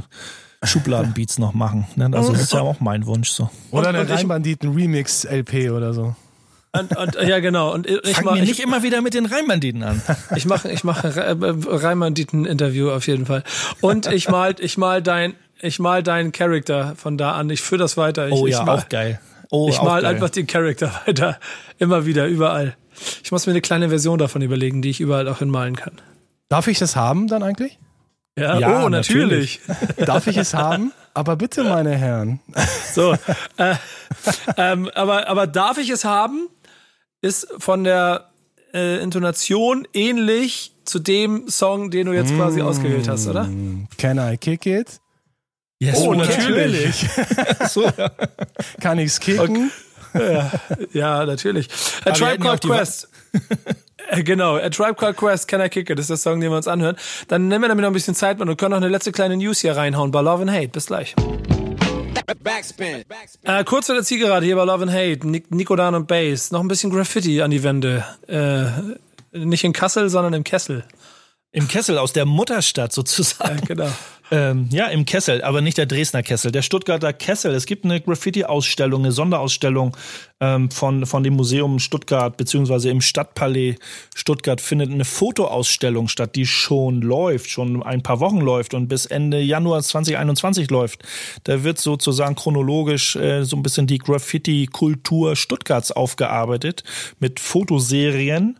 [0.64, 1.88] Schubladenbeats noch machen.
[1.96, 2.10] Ne?
[2.14, 3.50] Also das ist ja auch mein Wunsch so.
[3.72, 6.16] Oder eine Rheinbanditen Remix LP oder so.
[6.72, 7.74] Und, und, ja, genau.
[7.74, 10.02] Und ich Fang mach, mir nicht ich, immer wieder mit den Rheinbanditen an.
[10.36, 13.44] Ich mache ich mach Rheinbanditen-Interview auf jeden Fall.
[13.82, 17.50] Und ich mal, ich mal dein, ich mal deinen Charakter von da an.
[17.50, 18.28] Ich führe das weiter.
[18.28, 19.20] Ich, oh ja, ich mal, auch geil.
[19.52, 21.40] Oh, ich mal einfach den Charakter weiter.
[21.78, 22.76] Immer wieder, überall.
[23.24, 25.94] Ich muss mir eine kleine Version davon überlegen, die ich überall auch hinmalen kann.
[26.50, 27.80] Darf ich das haben dann eigentlich?
[28.38, 29.62] Ja, ja oh, natürlich.
[29.68, 29.96] natürlich.
[30.06, 30.94] Darf ich es haben?
[31.14, 32.40] Aber bitte, meine Herren.
[32.92, 33.16] So,
[33.58, 33.76] äh,
[34.58, 36.50] ähm, aber, aber darf ich es haben?
[37.22, 38.32] Ist von der
[38.74, 43.48] äh, Intonation ähnlich zu dem Song, den du jetzt quasi mm, ausgewählt hast, oder?
[44.00, 45.00] Can I kick it?
[45.80, 47.08] Yes, oh, natürlich.
[47.70, 47.90] so.
[48.82, 49.72] Kann ich's kicken?
[50.14, 50.34] Okay.
[50.34, 50.52] Ja,
[50.92, 51.70] ja, natürlich.
[52.04, 53.08] A Tribe Called Quest.
[54.10, 56.52] Äh, genau, A Tribe Called Quest, Can I Kick It, das ist der Song, den
[56.52, 56.98] wir uns anhören.
[57.28, 59.60] Dann nehmen wir damit noch ein bisschen Zeit und können noch eine letzte kleine News
[59.60, 60.70] hier reinhauen bei Love and Hate.
[60.70, 61.16] Bis gleich.
[62.44, 63.04] Backspin.
[63.44, 66.52] Äh, kurz vor der Zielgerade hier bei Love and Hate, Nico Dan und Bass.
[66.52, 68.04] Noch ein bisschen Graffiti an die Wände.
[68.28, 70.84] Äh, nicht in Kassel, sondern im Kessel.
[71.52, 73.60] Im Kessel aus der Mutterstadt sozusagen.
[73.60, 73.92] Ja, genau.
[74.32, 77.54] Ähm, ja, im Kessel, aber nicht der Dresdner Kessel, der Stuttgarter Kessel.
[77.54, 79.98] Es gibt eine Graffiti-Ausstellung, eine Sonderausstellung
[80.40, 83.76] ähm, von, von dem Museum Stuttgart, beziehungsweise im Stadtpalais
[84.16, 89.08] Stuttgart findet eine Fotoausstellung statt, die schon läuft, schon ein paar Wochen läuft und bis
[89.08, 91.04] Ende Januar 2021 läuft.
[91.46, 96.84] Da wird sozusagen chronologisch äh, so ein bisschen die Graffiti-Kultur Stuttgarts aufgearbeitet
[97.20, 98.60] mit Fotoserien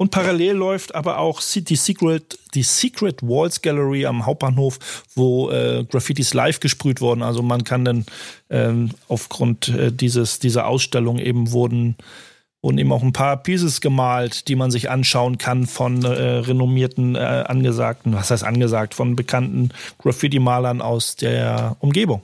[0.00, 4.78] und parallel läuft aber auch die Secret, die Secret Walls Gallery am Hauptbahnhof,
[5.14, 7.22] wo äh, Graffitis live gesprüht wurden.
[7.22, 8.06] Also man kann dann
[8.48, 11.96] ähm, aufgrund äh, dieses, dieser Ausstellung eben wurden,
[12.62, 17.14] wurden eben auch ein paar Pieces gemalt, die man sich anschauen kann von äh, renommierten,
[17.14, 22.22] äh, angesagten, was heißt angesagt, von bekannten Graffiti-Malern aus der Umgebung.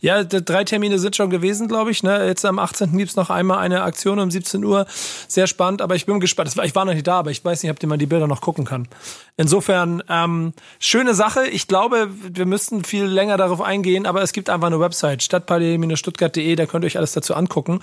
[0.00, 2.02] Ja, drei Termine sind schon gewesen, glaube ich.
[2.02, 2.26] Ne?
[2.26, 2.96] Jetzt am 18.
[2.96, 4.86] gibt es noch einmal eine Aktion um 17 Uhr.
[5.28, 6.54] Sehr spannend, aber ich bin gespannt.
[6.62, 8.64] Ich war noch nicht da, aber ich weiß nicht, ob man die Bilder noch gucken
[8.64, 8.88] kann.
[9.36, 11.46] Insofern, ähm, schöne Sache.
[11.46, 16.54] Ich glaube, wir müssten viel länger darauf eingehen, aber es gibt einfach eine Website, stadtpalais-stuttgart.de,
[16.54, 17.80] da könnt ihr euch alles dazu angucken.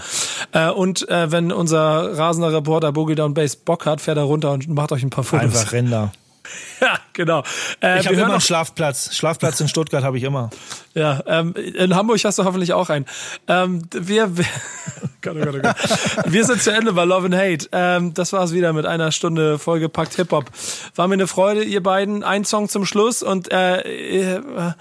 [0.53, 4.51] Äh, und äh, wenn unser rasender Reporter Boogie Down Base Bock hat, fährt er runter
[4.51, 5.43] und macht euch ein paar Fotos.
[5.43, 6.13] Einfach Ränder.
[6.81, 7.43] Ja, genau.
[7.79, 9.13] Äh, ich habe immer einen Schlafplatz.
[9.13, 10.49] Schlafplatz in Stuttgart habe ich immer.
[10.95, 13.05] Ja, ähm, in Hamburg hast du hoffentlich auch einen.
[13.47, 14.45] Ähm, wir, wir,
[15.21, 15.75] Gott, oh Gott, oh Gott.
[16.25, 17.69] wir sind zu Ende bei Love and Hate.
[17.71, 20.49] Ähm, das war's wieder mit einer Stunde vollgepackt Hip-Hop.
[20.95, 22.23] War mir eine Freude, ihr beiden.
[22.23, 24.71] Ein Song zum Schluss und äh, äh,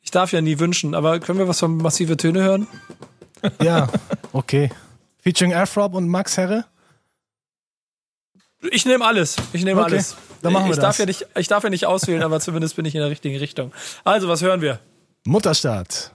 [0.00, 2.68] ich darf ja nie wünschen, aber können wir was von Massive Töne hören?
[3.60, 3.88] Ja,
[4.32, 4.70] okay.
[5.20, 6.64] Featuring Afrop und Max Herre?
[8.70, 9.36] Ich nehme alles.
[9.52, 9.92] Ich nehme okay.
[9.92, 10.16] alles.
[10.42, 10.84] Dann machen wir ich das.
[10.84, 13.38] Darf ja nicht, ich darf ja nicht auswählen, aber zumindest bin ich in der richtigen
[13.38, 13.72] Richtung.
[14.04, 14.78] Also, was hören wir?
[15.26, 16.12] Mutterstadt.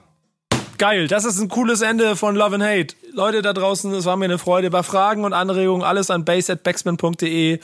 [0.78, 2.94] Geil, das ist ein cooles Ende von Love and Hate.
[3.12, 4.70] Leute da draußen, es war mir eine Freude.
[4.70, 7.60] Bei Fragen und Anregungen alles an base@backspin.de.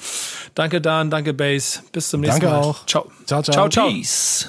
[0.54, 1.80] Danke Dan, danke Base.
[1.92, 2.62] Bis zum nächsten danke Mal.
[2.62, 2.86] Danke auch.
[2.86, 3.10] Ciao.
[3.26, 3.52] Ciao, ciao.
[3.52, 3.88] Ciao, ciao.
[3.88, 4.48] Peace.